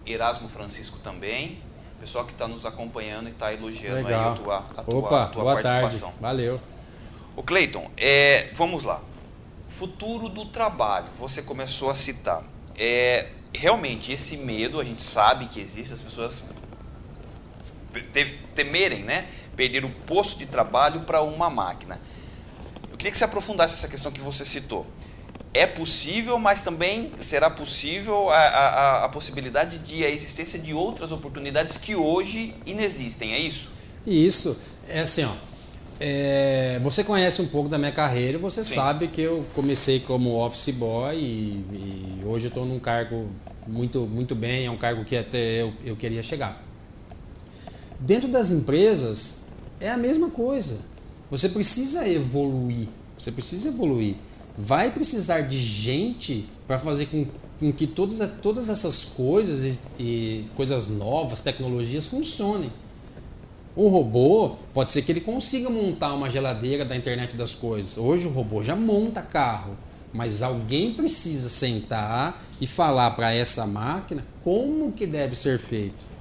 Erasmo 0.04 0.50
Francisco 0.50 0.98
também. 0.98 1.62
Pessoal 2.00 2.26
que 2.26 2.32
está 2.32 2.48
nos 2.48 2.65
acompanhando 2.65 3.28
e 3.28 3.30
está 3.30 3.54
elogiando 3.54 3.98
Legal. 3.98 4.20
aí 4.20 4.32
a 4.32 4.34
tua, 4.34 4.58
a 4.58 4.84
tua, 4.84 4.98
Opa, 4.98 5.24
a 5.24 5.28
tua 5.28 5.43
boa 5.43 5.62
participação. 5.62 6.10
Tarde. 6.10 6.20
Valeu. 6.20 6.60
O 7.36 7.43
Cleiton, 7.43 7.91
é, 7.96 8.50
vamos 8.56 8.86
lá. 8.86 9.00
Futuro 9.67 10.30
do 10.30 10.46
trabalho, 10.46 11.06
você 11.15 11.43
começou 11.43 11.91
a 11.91 11.93
citar. 11.93 12.43
É, 12.76 13.28
realmente, 13.54 14.12
esse 14.12 14.38
medo, 14.38 14.80
a 14.80 14.84
gente 14.84 15.04
sabe 15.04 15.46
que 15.46 15.60
existe, 15.60 15.93
as 15.93 16.02
pessoas 16.02 16.43
temerem, 18.56 19.04
né? 19.04 19.28
Perder 19.56 19.86
o 19.86 19.89
posto 19.89 20.39
de 20.39 20.48
trabalho 20.48 21.02
para 21.02 21.22
uma 21.22 21.52
máquina. 21.52 22.02
Eu 22.89 22.98
queria 22.98 23.12
que 23.12 23.17
você 23.20 23.26
aprofundasse 23.26 23.76
essa 23.76 23.88
questão 23.88 24.12
que 24.12 24.22
você 24.22 24.43
citou 24.43 24.88
é 25.53 25.65
possível, 25.65 26.38
mas 26.38 26.62
também 26.62 27.12
será 27.19 27.49
possível 27.49 28.29
a, 28.29 28.38
a, 28.38 29.05
a, 29.05 29.10
possibilidade 29.10 29.79
de 29.79 30.03
a 30.05 30.10
existência 30.10 30.60
de 30.60 30.73
outras 30.73 31.12
oportunidades 31.12 31.77
que 31.77 31.95
hoje 31.95 32.53
inexistem, 32.65 33.33
é 33.33 33.39
isso? 33.39 33.73
Isso. 34.05 34.57
É 34.88 35.01
assim, 35.01 35.23
ó. 35.23 35.33
É, 35.99 36.79
você 36.83 37.03
conhece 37.03 37.41
um 37.41 37.47
pouco 37.47 37.67
da 37.67 37.77
minha 37.77 37.91
carreira, 37.91 38.38
você 38.38 38.63
Sim. 38.63 38.75
sabe 38.75 39.07
que 39.07 39.21
eu 39.21 39.43
comecei 39.55 39.99
como 39.99 40.36
office 40.36 40.69
boy 40.69 41.15
e, 41.15 42.19
e 42.21 42.21
hoje 42.23 42.45
eu 42.45 42.49
estou 42.49 42.65
num 42.65 42.79
cargo 42.79 43.27
muito, 43.67 44.01
muito 44.01 44.36
bem, 44.36 44.67
é 44.67 44.71
um 44.71 44.77
cargo 44.77 45.03
que 45.03 45.17
até 45.17 45.62
eu, 45.63 45.73
eu 45.83 45.95
queria 45.95 46.21
chegar. 46.21 46.63
Dentro 47.99 48.29
das 48.29 48.51
empresas 48.51 49.47
é 49.79 49.89
a 49.89 49.97
mesma 49.97 50.29
coisa. 50.29 50.81
Você 51.31 51.49
precisa 51.49 52.07
evoluir. 52.07 52.88
Você 53.17 53.31
precisa 53.31 53.69
evoluir 53.69 54.15
vai 54.58 54.89
precisar 54.89 55.41
de 55.41 55.60
gente 55.60 56.46
para 56.65 56.80
fazer 56.80 57.06
com, 57.06 57.28
com, 57.60 57.72
que 57.72 57.86
todas, 57.86 58.20
todas 58.41 58.70
essas 58.70 59.04
coisas 59.04 59.80
e, 60.00 60.04
e 60.04 60.46
coisas 60.56 60.88
novas, 60.88 61.41
tecnologias 61.41 62.08
funcionem. 62.08 62.72
Um 63.76 63.89
robô, 63.89 64.56
pode 64.74 64.91
ser 64.91 65.04
que 65.04 65.12
ele 65.12 65.22
consiga 65.22 65.70
montar 65.70 66.13
uma 66.15 66.32
geladeira 66.32 66.84
da 66.84 66.96
internet 66.96 67.38
das 67.38 67.52
coisas. 67.52 67.96
Hoje 67.96 68.26
o 68.26 68.32
robô 68.32 68.63
já 68.63 68.76
monta 68.76 69.22
carro, 69.22 69.78
mas 70.12 70.41
alguém 70.41 70.93
precisa 70.96 71.48
sentar 71.48 72.43
e 72.60 72.65
falar 72.65 73.12
para 73.12 73.32
essa 73.32 73.67
máquina 73.67 74.26
como 74.43 74.91
que 74.91 75.06
deve 75.06 75.36
ser 75.36 75.60
feito. 75.60 76.16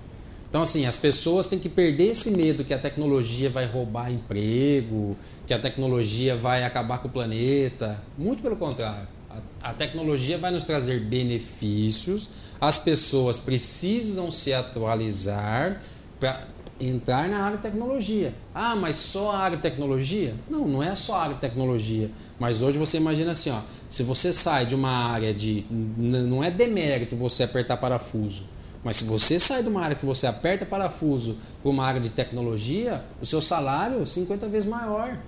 Então, 0.49 0.63
assim, 0.63 0.87
as 0.87 0.97
pessoas 0.97 1.47
têm 1.47 1.59
que 1.59 1.69
perder 1.69 2.13
esse 2.13 2.37
medo 2.37 2.65
que 2.65 2.73
a 2.73 2.79
tecnologia 2.79 3.51
vai 3.51 3.67
roubar 3.67 4.13
emprego, 4.13 5.17
que 5.47 5.53
a 5.53 5.59
tecnologia 5.59 6.37
vai 6.37 6.65
acabar 6.65 6.99
com 6.99 7.09
o 7.09 7.11
planeta. 7.11 8.01
Muito 8.17 8.43
pelo 8.43 8.57
contrário. 8.57 9.09
A, 9.29 9.71
a 9.71 9.75
tecnologia 9.75 10.39
vai 10.39 10.51
nos 10.51 10.65
trazer 10.65 11.01
benefícios, 11.01 12.29
as 12.61 12.79
pessoas 12.79 13.39
precisam 13.39 14.31
se 14.31 14.53
atualizar 14.55 15.81
para 16.21 16.47
entrar 16.81 17.29
na 17.29 17.41
área 17.41 17.57
de 17.57 17.63
tecnologia. 17.63 18.33
Ah, 18.55 18.77
mas 18.77 18.97
só 18.97 19.33
a 19.33 19.39
área 19.39 19.57
de 19.57 19.63
tecnologia? 19.63 20.35
Não, 20.49 20.69
não 20.69 20.83
é 20.83 20.95
só 20.95 21.17
a 21.17 21.23
área 21.23 21.35
de 21.35 21.41
tecnologia. 21.41 22.11
Mas 22.39 22.63
hoje 22.63 22.79
você 22.79 22.99
imagina 22.99 23.33
assim, 23.33 23.51
ó, 23.51 23.61
se 23.89 24.03
você 24.03 24.33
sai 24.33 24.65
de 24.65 24.75
uma 24.75 24.91
área 24.91 25.35
de. 25.35 25.67
Não 25.71 26.43
é 26.45 26.51
demérito 26.51 27.17
você 27.17 27.43
apertar 27.43 27.79
parafuso 27.79 28.56
mas 28.87 28.99
se 28.99 29.05
você 29.05 29.41
sai 29.41 29.65
de 29.65 29.69
uma 29.69 29.83
área 29.83 29.97
que 29.97 30.07
você 30.07 30.29
aperta 30.29 30.65
parafuso 30.65 31.37
para 31.61 31.69
uma 31.69 31.85
área 31.85 32.01
de 32.01 32.09
tecnologia, 32.09 33.05
o 33.21 33.27
seu 33.27 33.43
salário 33.43 34.01
é 34.01 34.07
50 34.07 34.49
vezes 34.49 34.69
maior. 34.69 35.19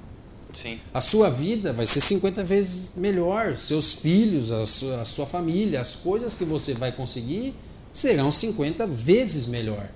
Sim. 0.55 0.79
A 0.95 1.01
sua 1.01 1.29
vida 1.29 1.73
vai 1.73 1.85
ser 1.85 2.01
50 2.01 2.45
vezes 2.45 2.93
melhor. 2.95 3.57
Seus 3.57 3.97
filhos, 3.97 4.53
a 4.53 4.65
sua, 4.65 5.01
a 5.01 5.05
sua 5.05 5.27
família, 5.27 5.81
as 5.81 5.97
coisas 5.97 6.35
que 6.35 6.45
você 6.45 6.73
vai 6.73 6.93
conseguir 6.93 7.53
serão 7.93 8.31
50 8.31 8.87
vezes 8.87 9.49
melhor. 9.49 9.89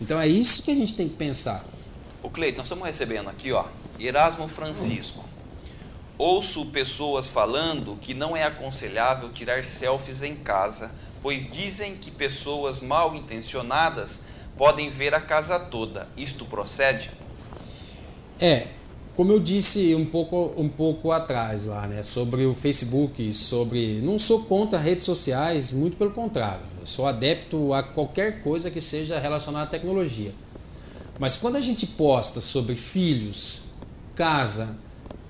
Então 0.00 0.20
é 0.20 0.26
isso 0.26 0.64
que 0.64 0.72
a 0.72 0.74
gente 0.74 0.94
tem 0.94 1.08
que 1.08 1.14
pensar. 1.14 1.64
O 2.24 2.28
Cleito, 2.28 2.58
nós 2.58 2.66
estamos 2.66 2.84
recebendo 2.84 3.30
aqui, 3.30 3.52
ó, 3.52 3.66
Erasmo 4.00 4.48
Francisco. 4.48 5.24
Ouço 6.18 6.66
pessoas 6.72 7.28
falando 7.28 7.96
que 8.00 8.14
não 8.14 8.36
é 8.36 8.42
aconselhável 8.42 9.30
tirar 9.32 9.64
selfies 9.64 10.22
em 10.22 10.34
casa 10.34 10.90
pois 11.26 11.50
dizem 11.50 11.96
que 11.96 12.08
pessoas 12.08 12.78
mal 12.78 13.16
intencionadas 13.16 14.26
podem 14.56 14.88
ver 14.88 15.12
a 15.12 15.20
casa 15.20 15.58
toda. 15.58 16.06
Isto 16.16 16.44
procede? 16.44 17.10
É, 18.38 18.68
como 19.16 19.32
eu 19.32 19.40
disse 19.40 19.92
um 19.96 20.04
pouco, 20.04 20.54
um 20.56 20.68
pouco 20.68 21.10
atrás 21.10 21.66
lá, 21.66 21.84
né, 21.88 22.04
sobre 22.04 22.46
o 22.46 22.54
Facebook, 22.54 23.34
sobre. 23.34 24.00
Não 24.02 24.20
sou 24.20 24.44
contra 24.44 24.78
redes 24.78 25.04
sociais, 25.04 25.72
muito 25.72 25.96
pelo 25.96 26.12
contrário. 26.12 26.62
Eu 26.78 26.86
sou 26.86 27.08
adepto 27.08 27.74
a 27.74 27.82
qualquer 27.82 28.40
coisa 28.40 28.70
que 28.70 28.80
seja 28.80 29.18
relacionada 29.18 29.64
à 29.64 29.68
tecnologia. 29.68 30.32
Mas 31.18 31.34
quando 31.34 31.56
a 31.56 31.60
gente 31.60 31.88
posta 31.88 32.40
sobre 32.40 32.76
filhos, 32.76 33.62
casa, 34.14 34.78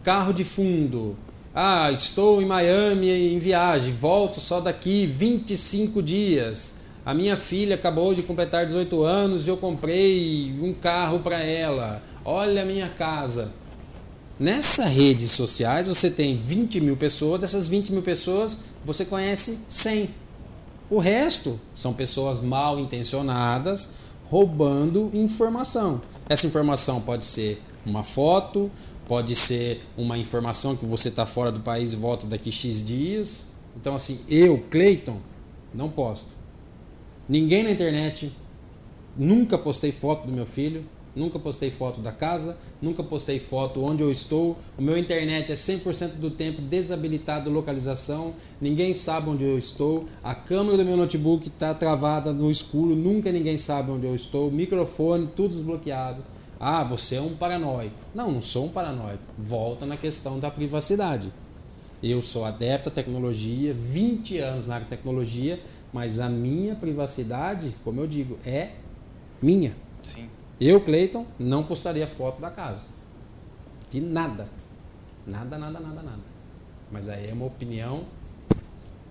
carro 0.03 0.35
de 0.35 0.45
fundo, 0.45 1.17
ah, 1.59 1.91
estou 1.91 2.43
em 2.43 2.45
Miami 2.45 3.09
em 3.09 3.39
viagem, 3.39 3.91
volto 3.91 4.41
só 4.41 4.61
daqui 4.61 5.07
25 5.07 6.03
dias. 6.03 6.81
A 7.03 7.15
minha 7.15 7.35
filha 7.35 7.77
acabou 7.77 8.13
de 8.13 8.23
completar 8.23 8.67
18 8.67 9.03
anos 9.03 9.47
e 9.47 9.49
eu 9.49 9.57
comprei 9.57 10.55
um 10.61 10.75
carro 10.75 11.21
para 11.21 11.39
ela. 11.39 12.03
Olha 12.23 12.61
a 12.61 12.65
minha 12.67 12.91
casa. 12.91 13.55
Nessas 14.39 14.91
redes 14.91 15.31
sociais 15.31 15.87
você 15.87 16.11
tem 16.11 16.37
20 16.37 16.79
mil 16.79 16.95
pessoas, 16.95 17.41
dessas 17.41 17.69
20 17.69 17.91
mil 17.91 18.03
pessoas 18.03 18.65
você 18.85 19.07
conhece 19.07 19.61
100. 19.67 20.11
O 20.91 20.99
resto 20.99 21.59
são 21.75 21.95
pessoas 21.95 22.39
mal 22.39 22.79
intencionadas 22.79 23.95
roubando 24.27 25.11
informação. 25.15 26.03
Essa 26.29 26.47
informação 26.47 27.01
pode 27.01 27.25
ser 27.25 27.63
uma 27.87 28.03
foto, 28.03 28.71
pode 29.07 29.37
ser 29.37 29.81
uma 29.97 30.19
informação 30.19 30.77
que 30.77 30.85
você 30.85 31.09
está 31.09 31.25
fora 31.25 31.53
do 31.53 31.61
país 31.61 31.93
e 31.93 31.97
volta 31.97 32.27
daqui 32.27 32.51
X 32.51 32.83
dias. 32.83 33.55
Então, 33.77 33.95
assim, 33.95 34.21
eu, 34.29 34.65
Clayton, 34.71 35.19
não 35.73 35.89
posto. 35.89 36.35
Ninguém 37.29 37.63
na 37.63 37.71
internet, 37.71 38.33
nunca 39.17 39.57
postei 39.57 39.93
foto 39.93 40.27
do 40.27 40.33
meu 40.33 40.47
filho, 40.47 40.85
nunca 41.15 41.39
postei 41.39 41.71
foto 41.71 42.01
da 42.01 42.13
casa, 42.13 42.59
nunca 42.81 43.03
postei 43.03 43.39
foto 43.39 43.83
onde 43.83 44.03
eu 44.03 44.11
estou. 44.11 44.57
O 44.77 44.83
meu 44.83 44.97
internet 44.97 45.51
é 45.51 45.55
100% 45.55 46.17
do 46.17 46.31
tempo 46.31 46.61
desabilitado 46.61 47.51
localização, 47.51 48.35
ninguém 48.61 48.95
sabe 48.95 49.31
onde 49.31 49.45
eu 49.45 49.57
estou. 49.57 50.05
A 50.23 50.35
câmera 50.35 50.77
do 50.77 50.85
meu 50.85 50.97
notebook 50.97 51.49
está 51.49 51.75
travada 51.75 52.33
no 52.33 52.51
escuro, 52.51 52.95
nunca 52.95 53.33
ninguém 53.33 53.57
sabe 53.57 53.91
onde 53.91 54.07
eu 54.07 54.15
estou. 54.15 54.51
Microfone, 54.51 55.29
tudo 55.35 55.49
desbloqueado. 55.49 56.23
Ah, 56.59 56.83
você 56.83 57.17
é 57.17 57.21
um 57.21 57.35
paranoico. 57.35 57.97
Não, 58.15 58.33
não 58.33 58.43
sou 58.43 58.67
um 58.67 58.69
paranoico. 58.69 59.23
Volta 59.39 59.85
na 59.85 59.97
questão 59.97 60.39
da 60.39 60.51
privacidade. 60.51 61.33
Eu 62.03 62.23
sou 62.23 62.45
adepto 62.45 62.89
à 62.89 62.93
tecnologia, 62.93 63.75
20 63.75 64.39
anos 64.39 64.67
na 64.67 64.75
área 64.75 64.85
de 64.85 64.91
tecnologia, 64.91 65.61
mas 65.93 66.21
a 66.21 66.29
minha 66.29 66.75
privacidade, 66.75 67.75
como 67.83 68.01
eu 68.01 68.07
digo, 68.07 68.39
é 68.45 68.73
minha. 69.41 69.75
Sim. 70.03 70.29
Eu, 70.61 70.81
Cleiton, 70.81 71.27
não 71.39 71.63
postaria 71.63 72.07
foto 72.07 72.41
da 72.41 72.51
casa. 72.51 72.85
De 73.91 74.01
nada. 74.01 74.49
Nada, 75.27 75.59
nada, 75.59 75.81
nada, 75.81 76.03
nada. 76.03 76.23
Mas 76.91 77.09
aí 77.09 77.29
é 77.29 77.33
uma 77.33 77.47
opinião 77.47 78.05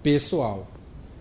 pessoal. 0.01 0.67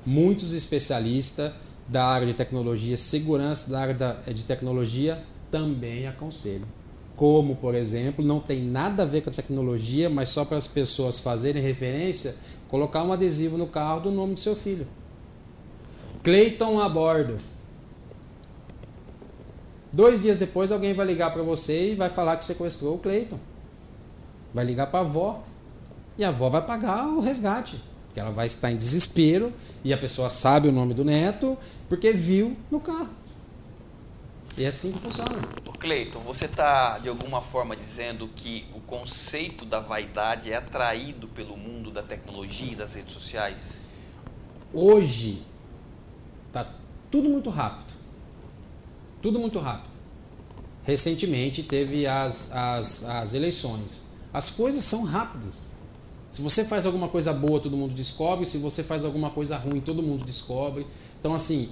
Muitos 0.07 0.53
especialistas 0.53 1.53
da 1.89 2.07
área 2.07 2.27
de 2.27 2.35
tecnologia, 2.35 2.97
segurança 2.97 3.71
da 3.71 3.81
área 3.81 3.95
de 4.33 4.45
tecnologia, 4.45 5.23
também 5.55 6.05
aconselham. 6.09 6.67
Como, 7.15 7.55
por 7.55 7.77
exemplo, 7.77 8.25
não 8.25 8.41
tem 8.41 8.61
nada 8.61 9.05
a 9.05 9.07
ver 9.07 9.21
com 9.21 9.31
a 9.31 9.33
tecnologia, 9.33 10.11
mas 10.11 10.31
só 10.31 10.45
para 10.45 10.57
as 10.57 10.67
pessoas 10.67 11.21
fazerem 11.21 11.63
referência, 11.63 12.35
colocar 12.67 13.05
um 13.05 13.13
adesivo 13.13 13.57
no 13.57 13.69
carro 13.69 14.01
do 14.01 14.11
nome 14.11 14.35
do 14.35 14.41
seu 14.41 14.57
filho. 14.57 14.85
Cleiton 16.25 16.81
a 16.81 16.89
bordo. 16.89 17.37
Dois 19.93 20.23
dias 20.23 20.39
depois 20.39 20.73
alguém 20.73 20.93
vai 20.93 21.07
ligar 21.07 21.33
para 21.33 21.45
você 21.45 21.93
e 21.93 21.95
vai 21.95 22.11
falar 22.11 22.37
que 22.37 22.45
sequestrou 22.45 22.97
o 22.97 22.99
Cleiton. 22.99 23.39
Vai 24.53 24.65
ligar 24.65 24.89
para 24.89 24.99
a 24.99 25.03
avó. 25.03 25.45
E 26.19 26.25
a 26.25 26.31
avó 26.31 26.49
vai 26.49 26.63
pagar 26.63 27.07
o 27.07 27.21
resgate. 27.21 27.81
Porque 28.09 28.19
ela 28.19 28.31
vai 28.31 28.47
estar 28.47 28.73
em 28.73 28.77
desespero 28.77 29.53
e 29.85 29.93
a 29.93 29.97
pessoa 29.97 30.29
sabe 30.29 30.67
o 30.67 30.73
nome 30.73 30.95
do 30.95 31.05
neto 31.05 31.57
porque 31.89 32.13
viu 32.13 32.57
no 32.73 32.81
carro. 32.81 33.24
E 34.57 34.65
é 34.65 34.69
assim 34.69 34.93
que 34.93 34.99
funciona. 35.01 35.37
Cleiton, 35.85 36.21
você 36.21 36.47
está 36.47 36.99
de 36.99 37.11
alguma 37.11 37.43
forma 37.43 37.77
dizendo 37.77 38.27
que 38.35 38.65
o 38.75 38.81
conceito 38.81 39.67
da 39.67 39.81
vaidade 39.81 40.51
é 40.51 40.57
atraído 40.57 41.29
pelo 41.29 41.59
mundo 41.59 41.91
da 41.91 42.03
tecnologia 42.03 42.73
e 42.73 42.75
das 42.75 42.95
redes 42.95 43.13
sociais? 43.13 43.81
Hoje 44.73 45.43
está 46.47 46.75
tudo 47.11 47.29
muito 47.29 47.51
rápido. 47.51 47.93
Tudo 49.21 49.39
muito 49.39 49.59
rápido. 49.59 49.93
Recentemente 50.85 51.63
teve 51.63 52.07
as, 52.07 52.51
as, 52.57 53.05
as 53.05 53.35
eleições. 53.35 54.15
As 54.33 54.49
coisas 54.49 54.85
são 54.85 55.05
rápidas. 55.05 55.55
Se 56.31 56.41
você 56.41 56.65
faz 56.65 56.87
alguma 56.87 57.09
coisa 57.09 57.31
boa, 57.31 57.61
todo 57.61 57.77
mundo 57.77 57.95
descobre. 57.95 58.47
Se 58.47 58.57
você 58.57 58.83
faz 58.83 59.05
alguma 59.05 59.29
coisa 59.29 59.59
ruim, 59.59 59.81
todo 59.81 60.03
mundo 60.03 60.25
descobre. 60.25 60.87
Então, 61.21 61.35
assim, 61.35 61.71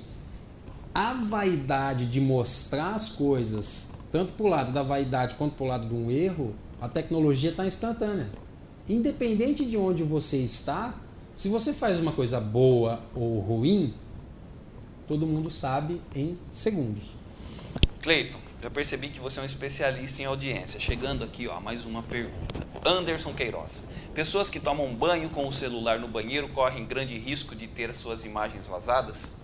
a 0.95 1.15
vaidade 1.15 2.07
de 2.07 2.21
mostrar 2.21 2.95
as 2.95 3.11
coisas, 3.11 3.93
tanto 4.11 4.33
para 4.35 4.47
o 4.47 4.49
lado 4.49 4.73
da 4.73 4.83
vaidade 4.83 5.35
quanto 5.37 5.55
para 5.55 5.65
o 5.65 5.69
lado 5.69 5.89
de 5.89 5.95
um 5.95 6.11
erro, 6.11 6.55
a 6.81 6.89
tecnologia 6.89 7.51
está 7.51 7.67
instantânea. 7.67 8.29
Independente 8.89 9.65
de 9.65 9.77
onde 9.77 10.03
você 10.03 10.39
está, 10.39 10.95
se 11.35 11.49
você 11.49 11.73
faz 11.73 11.99
uma 11.99 12.13
coisa 12.13 12.41
boa 12.41 13.01
ou 13.15 13.39
ruim, 13.39 13.95
todo 15.07 15.27
mundo 15.27 15.51
sabe 15.51 16.01
em 16.15 16.37
segundos. 16.51 17.13
Cleiton, 18.03 18.39
já 18.63 18.71
percebi 18.71 19.09
que 19.09 19.19
você 19.19 19.41
é 19.41 19.43
um 19.43 19.47
especialista 19.47 20.23
em 20.23 20.25
audiência. 20.25 20.79
Chegando 20.79 21.25
aqui, 21.25 21.49
ó, 21.49 21.61
mais 21.61 21.85
uma 21.87 22.03
pergunta. 22.03 22.67
Anderson 22.85 23.33
Queiroz. 23.33 23.85
Pessoas 24.13 24.51
que 24.51 24.61
tomam 24.61 24.95
banho 24.95 25.31
com 25.31 25.49
o 25.49 25.53
celular 25.53 25.99
no 25.99 26.07
banheiro 26.07 26.49
correm 26.49 26.85
grande 26.85 27.17
risco 27.19 27.57
de 27.57 27.67
ter 27.67 27.95
suas 27.95 28.25
imagens 28.25 28.67
vazadas? 28.67 29.42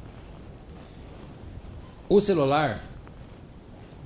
O 2.09 2.21
celular, 2.21 2.83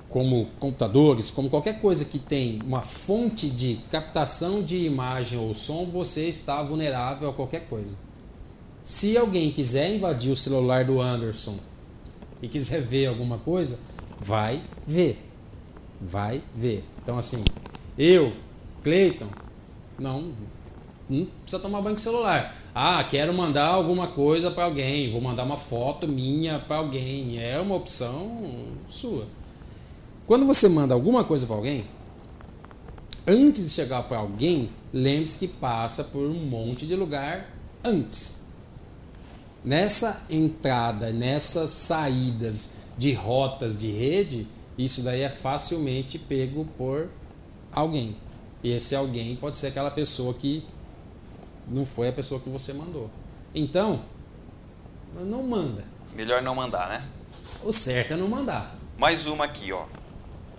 como 0.09 0.47
computadores, 0.59 1.29
como 1.29 1.49
qualquer 1.49 1.79
coisa 1.79 2.05
que 2.05 2.19
tem 2.19 2.59
uma 2.65 2.81
fonte 2.81 3.49
de 3.49 3.79
captação 3.89 4.61
de 4.61 4.85
imagem 4.85 5.39
ou 5.39 5.55
som, 5.55 5.85
você 5.85 6.27
está 6.27 6.61
vulnerável 6.61 7.29
a 7.29 7.33
qualquer 7.33 7.67
coisa. 7.67 7.97
Se 8.81 9.17
alguém 9.17 9.51
quiser 9.51 9.95
invadir 9.95 10.31
o 10.31 10.35
celular 10.35 10.83
do 10.83 10.99
Anderson 10.99 11.55
e 12.41 12.49
quiser 12.49 12.81
ver 12.81 13.07
alguma 13.07 13.37
coisa, 13.37 13.79
vai 14.19 14.61
ver. 14.85 15.17
Vai 16.01 16.43
ver. 16.53 16.83
Então, 17.01 17.17
assim, 17.17 17.45
eu, 17.97 18.33
Cleiton, 18.83 19.29
não, 19.97 20.33
não 21.09 21.25
precisa 21.25 21.61
tomar 21.61 21.81
banho 21.81 21.95
com 21.95 22.01
celular. 22.01 22.55
Ah, 22.73 23.03
quero 23.03 23.33
mandar 23.33 23.67
alguma 23.67 24.07
coisa 24.07 24.49
para 24.49 24.65
alguém, 24.65 25.11
vou 25.11 25.21
mandar 25.21 25.43
uma 25.43 25.57
foto 25.57 26.07
minha 26.07 26.59
para 26.59 26.77
alguém. 26.77 27.39
É 27.39 27.59
uma 27.59 27.75
opção 27.75 28.41
sua. 28.87 29.27
Quando 30.25 30.45
você 30.45 30.69
manda 30.69 30.93
alguma 30.93 31.23
coisa 31.23 31.45
para 31.45 31.55
alguém, 31.55 31.85
antes 33.27 33.65
de 33.65 33.69
chegar 33.69 34.03
para 34.03 34.17
alguém, 34.17 34.69
lembre-se 34.93 35.37
que 35.37 35.47
passa 35.47 36.03
por 36.05 36.25
um 36.25 36.45
monte 36.45 36.85
de 36.85 36.95
lugar 36.95 37.49
antes. 37.83 38.43
Nessa 39.63 40.25
entrada, 40.29 41.11
nessas 41.11 41.69
saídas 41.69 42.83
de 42.97 43.13
rotas 43.13 43.77
de 43.77 43.91
rede, 43.91 44.47
isso 44.77 45.03
daí 45.03 45.21
é 45.21 45.29
facilmente 45.29 46.17
pego 46.17 46.65
por 46.77 47.09
alguém. 47.71 48.15
E 48.63 48.71
esse 48.71 48.95
alguém 48.95 49.35
pode 49.35 49.57
ser 49.57 49.67
aquela 49.67 49.91
pessoa 49.91 50.33
que 50.33 50.63
não 51.67 51.85
foi 51.85 52.09
a 52.09 52.13
pessoa 52.13 52.39
que 52.39 52.49
você 52.49 52.73
mandou. 52.73 53.09
Então, 53.53 54.03
não 55.15 55.43
manda. 55.43 55.83
Melhor 56.15 56.41
não 56.41 56.55
mandar, 56.55 56.89
né? 56.89 57.07
O 57.63 57.71
certo 57.71 58.13
é 58.13 58.17
não 58.17 58.27
mandar. 58.27 58.75
Mais 58.97 59.25
uma 59.25 59.45
aqui, 59.45 59.71
ó. 59.71 59.85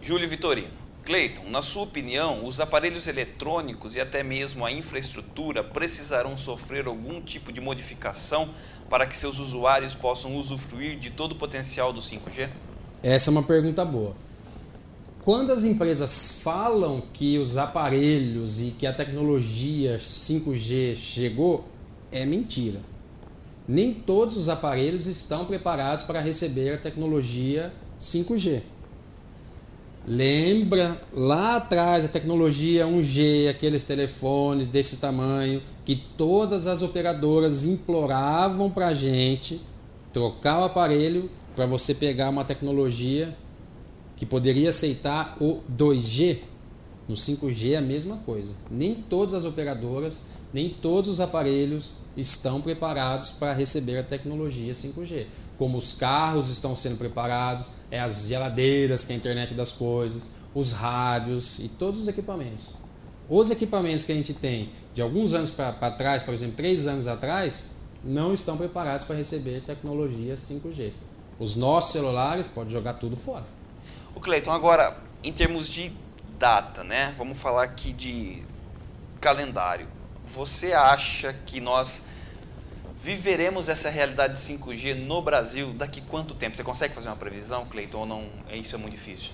Júlio 0.00 0.28
Vitorino. 0.28 0.84
Cleiton, 1.04 1.50
na 1.50 1.60
sua 1.60 1.82
opinião, 1.82 2.46
os 2.46 2.60
aparelhos 2.60 3.06
eletrônicos 3.06 3.94
e 3.94 4.00
até 4.00 4.22
mesmo 4.22 4.64
a 4.64 4.72
infraestrutura 4.72 5.62
precisarão 5.62 6.34
sofrer 6.36 6.86
algum 6.86 7.20
tipo 7.20 7.52
de 7.52 7.60
modificação 7.60 8.48
para 8.88 9.06
que 9.06 9.14
seus 9.14 9.38
usuários 9.38 9.94
possam 9.94 10.34
usufruir 10.36 10.98
de 10.98 11.10
todo 11.10 11.32
o 11.32 11.36
potencial 11.36 11.92
do 11.92 12.00
5G? 12.00 12.48
Essa 13.02 13.28
é 13.28 13.32
uma 13.32 13.42
pergunta 13.42 13.84
boa. 13.84 14.16
Quando 15.24 15.52
as 15.52 15.64
empresas 15.64 16.42
falam 16.42 17.02
que 17.14 17.38
os 17.38 17.56
aparelhos 17.56 18.60
e 18.60 18.72
que 18.72 18.86
a 18.86 18.92
tecnologia 18.92 19.96
5G 19.96 20.94
chegou, 20.96 21.64
é 22.12 22.26
mentira. 22.26 22.78
Nem 23.66 23.94
todos 23.94 24.36
os 24.36 24.50
aparelhos 24.50 25.06
estão 25.06 25.46
preparados 25.46 26.04
para 26.04 26.20
receber 26.20 26.74
a 26.74 26.76
tecnologia 26.76 27.72
5G. 27.98 28.60
Lembra 30.06 31.00
lá 31.10 31.56
atrás 31.56 32.04
a 32.04 32.08
tecnologia 32.08 32.86
1G, 32.86 33.48
aqueles 33.48 33.82
telefones 33.82 34.66
desse 34.66 34.98
tamanho, 34.98 35.62
que 35.86 35.96
todas 35.96 36.66
as 36.66 36.82
operadoras 36.82 37.64
imploravam 37.64 38.70
para 38.70 38.88
a 38.88 38.94
gente 38.94 39.58
trocar 40.12 40.60
o 40.60 40.64
aparelho 40.64 41.30
para 41.56 41.64
você 41.64 41.94
pegar 41.94 42.28
uma 42.28 42.44
tecnologia 42.44 43.34
que 44.16 44.24
poderia 44.26 44.68
aceitar 44.68 45.36
o 45.40 45.60
2G. 45.70 46.38
No 47.08 47.14
5G 47.14 47.72
é 47.72 47.76
a 47.76 47.82
mesma 47.82 48.16
coisa. 48.18 48.54
Nem 48.70 48.94
todas 48.94 49.34
as 49.34 49.44
operadoras, 49.44 50.28
nem 50.52 50.70
todos 50.70 51.10
os 51.10 51.20
aparelhos 51.20 51.94
estão 52.16 52.60
preparados 52.60 53.32
para 53.32 53.52
receber 53.52 53.98
a 53.98 54.02
tecnologia 54.02 54.72
5G. 54.72 55.26
como 55.56 55.78
os 55.78 55.92
carros 55.92 56.50
estão 56.50 56.74
sendo 56.74 56.96
preparados, 56.96 57.66
é 57.88 58.00
as 58.00 58.26
geladeiras, 58.26 59.04
que 59.04 59.12
é 59.12 59.14
a 59.14 59.18
internet 59.18 59.54
das 59.54 59.70
coisas, 59.70 60.32
os 60.52 60.72
rádios 60.72 61.60
e 61.60 61.68
todos 61.68 62.00
os 62.00 62.08
equipamentos. 62.08 62.70
Os 63.28 63.50
equipamentos 63.50 64.02
que 64.04 64.10
a 64.10 64.14
gente 64.16 64.34
tem 64.34 64.70
de 64.92 65.00
alguns 65.00 65.32
anos 65.32 65.50
para 65.50 65.90
trás, 65.92 66.22
por 66.22 66.34
exemplo, 66.34 66.56
três 66.56 66.88
anos 66.88 67.06
atrás, 67.06 67.70
não 68.04 68.34
estão 68.34 68.56
preparados 68.56 69.06
para 69.06 69.16
receber 69.16 69.62
tecnologia 69.62 70.34
5G. 70.34 70.92
Os 71.38 71.56
nossos 71.56 71.92
celulares 71.92 72.46
podem 72.46 72.70
jogar 72.70 72.94
tudo 72.94 73.16
fora. 73.16 73.44
O 74.14 74.20
Cleiton, 74.20 74.52
agora, 74.52 74.96
em 75.22 75.32
termos 75.32 75.68
de 75.68 75.92
data, 76.38 76.84
né? 76.84 77.14
Vamos 77.16 77.38
falar 77.38 77.64
aqui 77.64 77.92
de 77.92 78.42
calendário. 79.20 79.88
Você 80.26 80.72
acha 80.72 81.32
que 81.46 81.60
nós 81.60 82.04
viveremos 83.00 83.68
essa 83.68 83.90
realidade 83.90 84.34
de 84.34 84.40
5G 84.40 84.94
no 84.94 85.20
Brasil 85.20 85.72
daqui 85.74 86.00
quanto 86.00 86.34
tempo? 86.34 86.56
Você 86.56 86.64
consegue 86.64 86.94
fazer 86.94 87.08
uma 87.08 87.16
previsão, 87.16 87.66
Cleiton, 87.66 87.98
ou 87.98 88.06
não? 88.06 88.26
Isso 88.52 88.74
é 88.74 88.78
muito 88.78 88.94
difícil. 88.94 89.32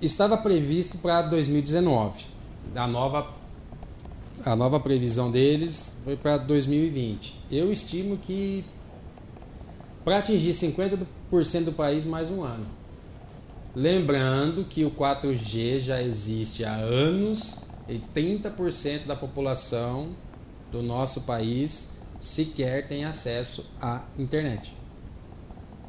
Estava 0.00 0.36
previsto 0.36 0.98
para 0.98 1.22
2019. 1.22 2.26
A 2.74 2.86
nova 2.86 3.34
a 4.44 4.54
nova 4.54 4.78
previsão 4.78 5.30
deles 5.30 6.02
foi 6.04 6.16
para 6.16 6.36
2020. 6.36 7.34
Eu 7.50 7.72
estimo 7.72 8.18
que 8.18 8.64
para 10.04 10.18
atingir 10.18 10.50
50% 10.50 11.64
do 11.64 11.72
país 11.72 12.04
mais 12.04 12.30
um 12.30 12.44
ano. 12.44 12.66
Lembrando 13.76 14.64
que 14.64 14.86
o 14.86 14.90
4G 14.90 15.80
já 15.80 16.00
existe 16.00 16.64
há 16.64 16.76
anos 16.76 17.66
e 17.86 17.98
30% 17.98 19.04
da 19.04 19.14
população 19.14 20.16
do 20.72 20.82
nosso 20.82 21.24
país 21.24 22.00
sequer 22.18 22.88
tem 22.88 23.04
acesso 23.04 23.70
à 23.78 24.02
internet. 24.18 24.74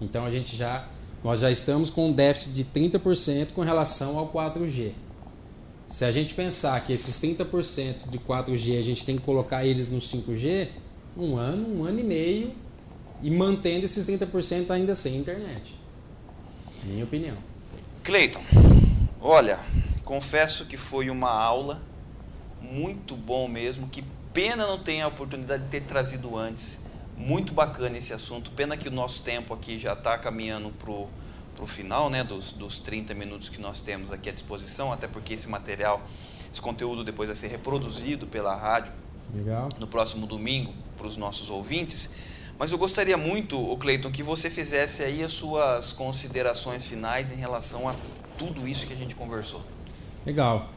Então 0.02 0.26
a 0.26 0.30
gente 0.30 0.58
já 0.58 0.86
nós 1.24 1.40
já 1.40 1.50
estamos 1.50 1.90
com 1.90 2.10
um 2.10 2.12
déficit 2.12 2.52
de 2.52 2.66
30% 2.66 3.54
com 3.54 3.62
relação 3.62 4.18
ao 4.18 4.28
4G. 4.34 4.92
Se 5.88 6.04
a 6.04 6.12
gente 6.12 6.34
pensar 6.34 6.84
que 6.86 6.92
esses 6.92 7.16
30% 7.22 8.10
de 8.10 8.20
4G 8.20 8.78
a 8.78 8.82
gente 8.82 9.06
tem 9.06 9.16
que 9.16 9.24
colocar 9.24 9.66
eles 9.66 9.88
no 9.88 10.00
5G, 10.00 10.72
um 11.16 11.38
ano, 11.38 11.80
um 11.80 11.86
ano 11.86 12.02
e 12.02 12.04
meio, 12.04 12.52
e 13.24 13.32
mantendo 13.32 13.86
esses 13.86 14.06
30% 14.10 14.72
ainda 14.72 14.94
sem 14.94 15.16
internet. 15.16 15.74
Minha 16.84 17.06
opinião. 17.06 17.47
Cleiton, 18.08 18.40
olha, 19.20 19.60
confesso 20.06 20.66
que 20.66 20.78
foi 20.78 21.10
uma 21.10 21.30
aula 21.30 21.82
muito 22.62 23.18
bom 23.18 23.50
mesmo. 23.50 23.90
Que 23.90 24.02
pena 24.34 24.66
não 24.66 24.80
ter 24.82 25.02
a 25.02 25.10
oportunidade 25.10 25.66
de 25.66 25.70
ter 25.70 25.82
trazido 25.82 26.38
antes. 26.38 26.86
Muito 27.18 27.54
bacana 27.54 27.98
esse 27.98 28.14
assunto. 28.14 28.50
Pena 28.52 28.78
que 28.78 28.88
o 28.88 28.92
nosso 28.92 29.24
tempo 29.24 29.54
aqui 29.54 29.78
já 29.78 29.92
está 29.92 30.18
caminhando 30.18 30.70
pro 30.70 31.10
para 31.54 31.64
o 31.66 31.68
final 31.68 32.10
né, 32.10 32.24
dos, 32.24 32.54
dos 32.54 32.80
30 32.80 33.14
minutos 33.14 33.50
que 33.50 33.60
nós 33.60 33.82
temos 33.82 34.12
aqui 34.12 34.30
à 34.30 34.32
disposição, 34.32 34.94
até 34.94 35.08
porque 35.08 35.34
esse 35.34 35.50
material, 35.50 36.02
esse 36.50 36.62
conteúdo 36.62 37.04
depois 37.04 37.28
vai 37.28 37.36
ser 37.36 37.48
reproduzido 37.48 38.28
pela 38.28 38.56
rádio 38.56 38.94
Legal. 39.34 39.68
no 39.80 39.88
próximo 39.88 40.28
domingo 40.28 40.72
para 40.96 41.08
os 41.08 41.18
nossos 41.18 41.50
ouvintes. 41.50 42.12
Mas 42.60 42.72
eu 42.72 42.78
gostaria 42.78 43.18
muito, 43.18 43.60
o 43.60 43.78
Cleiton, 43.78 44.12
que 44.12 44.24
você 44.24 44.50
fizesse 44.50 45.04
aí 45.04 45.24
as 45.24 45.32
suas 45.32 45.92
considerações 45.94 46.88
finais 46.88 47.32
em 47.32 47.36
relação 47.36 47.88
a 47.88 47.96
tudo 48.38 48.68
isso 48.68 48.88
que 48.88 48.94
a 48.94 48.96
gente 48.96 49.14
conversou. 49.14 49.62
Legal. 50.26 50.70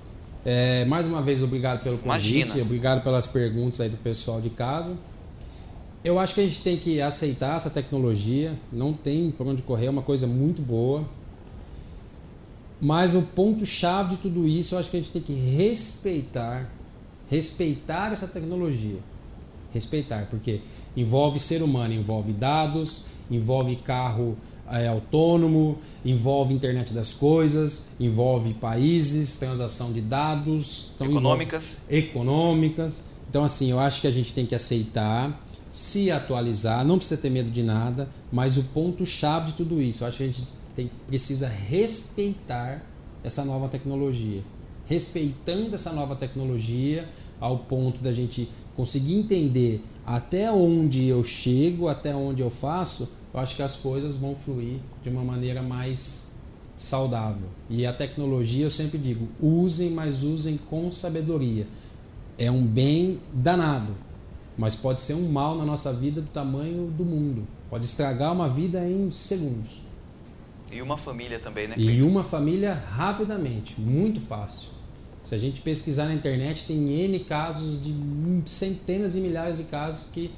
É, 0.44 0.84
mais 0.84 1.06
uma 1.06 1.22
vez, 1.22 1.42
obrigado 1.42 1.82
pelo 1.82 1.98
convite, 1.98 2.34
Imagina. 2.34 2.62
obrigado 2.62 3.02
pelas 3.02 3.26
perguntas 3.26 3.80
aí 3.80 3.88
do 3.88 3.96
pessoal 3.96 4.40
de 4.40 4.50
casa. 4.50 4.96
Eu 6.02 6.18
acho 6.18 6.34
que 6.34 6.40
a 6.40 6.44
gente 6.44 6.62
tem 6.62 6.78
que 6.78 7.00
aceitar 7.00 7.56
essa 7.56 7.68
tecnologia, 7.68 8.58
não 8.72 8.92
tem 8.92 9.30
por 9.30 9.46
onde 9.46 9.62
correr, 9.62 9.86
é 9.86 9.90
uma 9.90 10.02
coisa 10.02 10.26
muito 10.26 10.62
boa. 10.62 11.06
Mas 12.80 13.14
o 13.14 13.22
ponto-chave 13.22 14.10
de 14.10 14.16
tudo 14.16 14.46
isso, 14.46 14.74
eu 14.74 14.78
acho 14.78 14.90
que 14.90 14.96
a 14.96 15.00
gente 15.00 15.12
tem 15.12 15.20
que 15.20 15.34
respeitar, 15.34 16.70
respeitar 17.28 18.12
essa 18.12 18.26
tecnologia. 18.26 18.98
Respeitar, 19.72 20.26
porque 20.28 20.61
envolve 20.96 21.38
ser 21.38 21.62
humano, 21.62 21.94
envolve 21.94 22.33
dados, 22.33 23.06
envolve 23.30 23.76
carro 23.76 24.37
é, 24.70 24.88
autônomo, 24.88 25.78
envolve 26.04 26.54
internet 26.54 26.92
das 26.92 27.12
coisas, 27.12 27.90
envolve 27.98 28.54
países, 28.54 29.37
transação 29.37 29.92
de 29.92 30.00
dados, 30.00 30.92
então 30.94 31.09
econômicas. 31.09 31.83
Econômicas. 31.88 33.04
Então, 33.28 33.44
assim, 33.44 33.70
eu 33.70 33.80
acho 33.80 34.00
que 34.00 34.06
a 34.06 34.11
gente 34.11 34.33
tem 34.33 34.46
que 34.46 34.54
aceitar 34.54 35.44
se 35.68 36.11
atualizar, 36.11 36.85
não 36.85 36.98
precisa 36.98 37.20
ter 37.20 37.30
medo 37.30 37.48
de 37.48 37.62
nada, 37.62 38.09
mas 38.33 38.56
o 38.56 38.64
ponto-chave 38.64 39.46
de 39.46 39.54
tudo 39.54 39.80
isso, 39.80 40.02
eu 40.02 40.09
acho 40.09 40.16
que 40.16 40.24
a 40.24 40.26
gente 40.26 40.42
tem, 40.74 40.90
precisa 41.06 41.48
respeitar 41.48 42.85
essa 43.22 43.44
nova 43.44 43.68
tecnologia. 43.68 44.42
Respeitando 44.87 45.76
essa 45.76 45.92
nova 45.92 46.16
tecnologia 46.16 47.09
ao 47.38 47.59
ponto 47.59 48.02
da 48.02 48.11
gente 48.11 48.48
conseguir 48.76 49.14
entender 49.14 49.83
até 50.06 50.50
onde 50.50 51.06
eu 51.06 51.22
chego, 51.22 51.88
até 51.88 52.14
onde 52.14 52.42
eu 52.42 52.50
faço, 52.50 53.09
eu 53.33 53.40
acho 53.40 53.54
que 53.54 53.62
as 53.62 53.76
coisas 53.76 54.16
vão 54.16 54.35
fluir 54.35 54.78
de 55.02 55.09
uma 55.09 55.22
maneira 55.22 55.62
mais 55.62 56.38
saudável. 56.76 57.48
E 57.68 57.87
a 57.87 57.92
tecnologia, 57.92 58.64
eu 58.64 58.70
sempre 58.70 58.98
digo, 58.98 59.28
usem, 59.40 59.90
mas 59.90 60.22
usem 60.22 60.56
com 60.56 60.90
sabedoria. 60.90 61.66
É 62.38 62.50
um 62.50 62.66
bem 62.66 63.20
danado, 63.33 63.94
mas 64.56 64.74
pode 64.74 65.00
ser 65.00 65.14
um 65.14 65.28
mal 65.28 65.56
na 65.56 65.64
nossa 65.64 65.92
vida 65.92 66.20
do 66.20 66.28
tamanho 66.28 66.87
do 66.90 67.04
mundo. 67.04 67.46
Pode 67.68 67.85
estragar 67.85 68.33
uma 68.33 68.48
vida 68.48 68.85
em 68.88 69.11
segundos. 69.11 69.83
E 70.72 70.80
uma 70.80 70.96
família 70.96 71.38
também, 71.38 71.68
né? 71.68 71.74
E 71.76 72.02
uma 72.02 72.24
família 72.24 72.74
rapidamente, 72.74 73.78
muito 73.78 74.20
fácil. 74.20 74.79
Se 75.22 75.35
a 75.35 75.38
gente 75.38 75.61
pesquisar 75.61 76.06
na 76.06 76.14
internet, 76.14 76.64
tem 76.64 76.88
N 76.90 77.20
casos 77.20 77.83
de 77.83 77.94
centenas 78.46 79.14
e 79.14 79.20
milhares 79.20 79.59
de 79.59 79.64
casos 79.64 80.11
que 80.11 80.30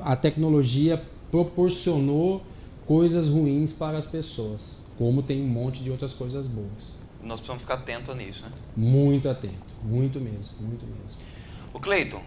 a 0.00 0.14
tecnologia 0.14 1.02
proporcionou 1.30 2.42
coisas 2.86 3.28
ruins 3.28 3.72
para 3.72 3.98
as 3.98 4.06
pessoas, 4.06 4.78
como 4.96 5.22
tem 5.22 5.42
um 5.42 5.48
monte 5.48 5.82
de 5.82 5.90
outras 5.90 6.14
coisas 6.14 6.46
boas. 6.46 6.98
Nós 7.22 7.40
precisamos 7.40 7.62
ficar 7.62 7.74
atento 7.74 8.14
nisso, 8.14 8.44
né? 8.44 8.52
Muito 8.76 9.28
atento, 9.28 9.74
muito 9.82 10.20
mesmo, 10.20 10.56
muito 10.60 10.86
mesmo. 10.86 11.18
O 11.74 11.80
Cleiton, 11.80 12.22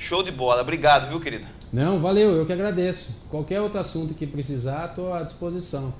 Show 0.00 0.22
de 0.22 0.30
bola. 0.30 0.62
Obrigado, 0.62 1.08
viu, 1.08 1.20
querida? 1.20 1.46
Não, 1.70 2.00
valeu, 2.00 2.34
eu 2.34 2.46
que 2.46 2.52
agradeço. 2.54 3.24
Qualquer 3.28 3.60
outro 3.60 3.78
assunto 3.78 4.14
que 4.14 4.26
precisar, 4.26 4.88
estou 4.88 5.12
à 5.12 5.22
disposição. 5.22 5.92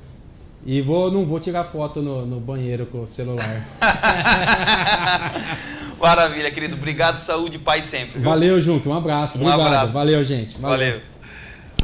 E 0.64 0.82
vou, 0.82 1.10
não 1.10 1.24
vou 1.24 1.40
tirar 1.40 1.64
foto 1.64 2.02
no, 2.02 2.26
no 2.26 2.38
banheiro 2.38 2.84
com 2.86 3.02
o 3.02 3.06
celular. 3.06 3.66
Maravilha, 5.98 6.50
querido. 6.50 6.76
Obrigado, 6.76 7.18
saúde 7.18 7.56
e 7.56 7.58
paz 7.58 7.86
sempre. 7.86 8.18
Viu? 8.18 8.28
Valeu, 8.28 8.60
junto. 8.60 8.90
Um 8.90 8.94
abraço. 8.94 9.38
Um 9.38 9.42
Obrigado. 9.42 9.66
abraço. 9.66 9.92
Valeu, 9.92 10.22
gente. 10.22 10.60
Valeu. 10.60 10.78
Valeu. 10.78 11.00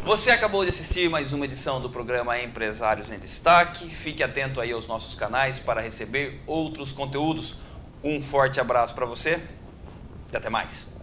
Você 0.05 0.31
acabou 0.31 0.63
de 0.63 0.71
assistir 0.71 1.11
mais 1.11 1.33
uma 1.33 1.47
edição 1.47 1.81
do 1.81 1.89
programa 1.89 2.41
Empresários 2.41 3.11
em 3.11 3.19
Destaque. 3.19 3.89
Fique 3.89 4.23
atento 4.23 4.61
aí 4.61 4.73
aos 4.73 4.87
nossos 4.87 5.15
canais 5.15 5.59
para 5.59 5.81
receber 5.81 6.41
outros 6.47 6.93
conteúdos. 6.93 7.57
Um 8.05 8.23
forte 8.23 8.61
abraço 8.61 8.95
para 8.95 9.07
você 9.07 9.41
e 10.33 10.37
até 10.37 10.51
mais. 10.51 10.95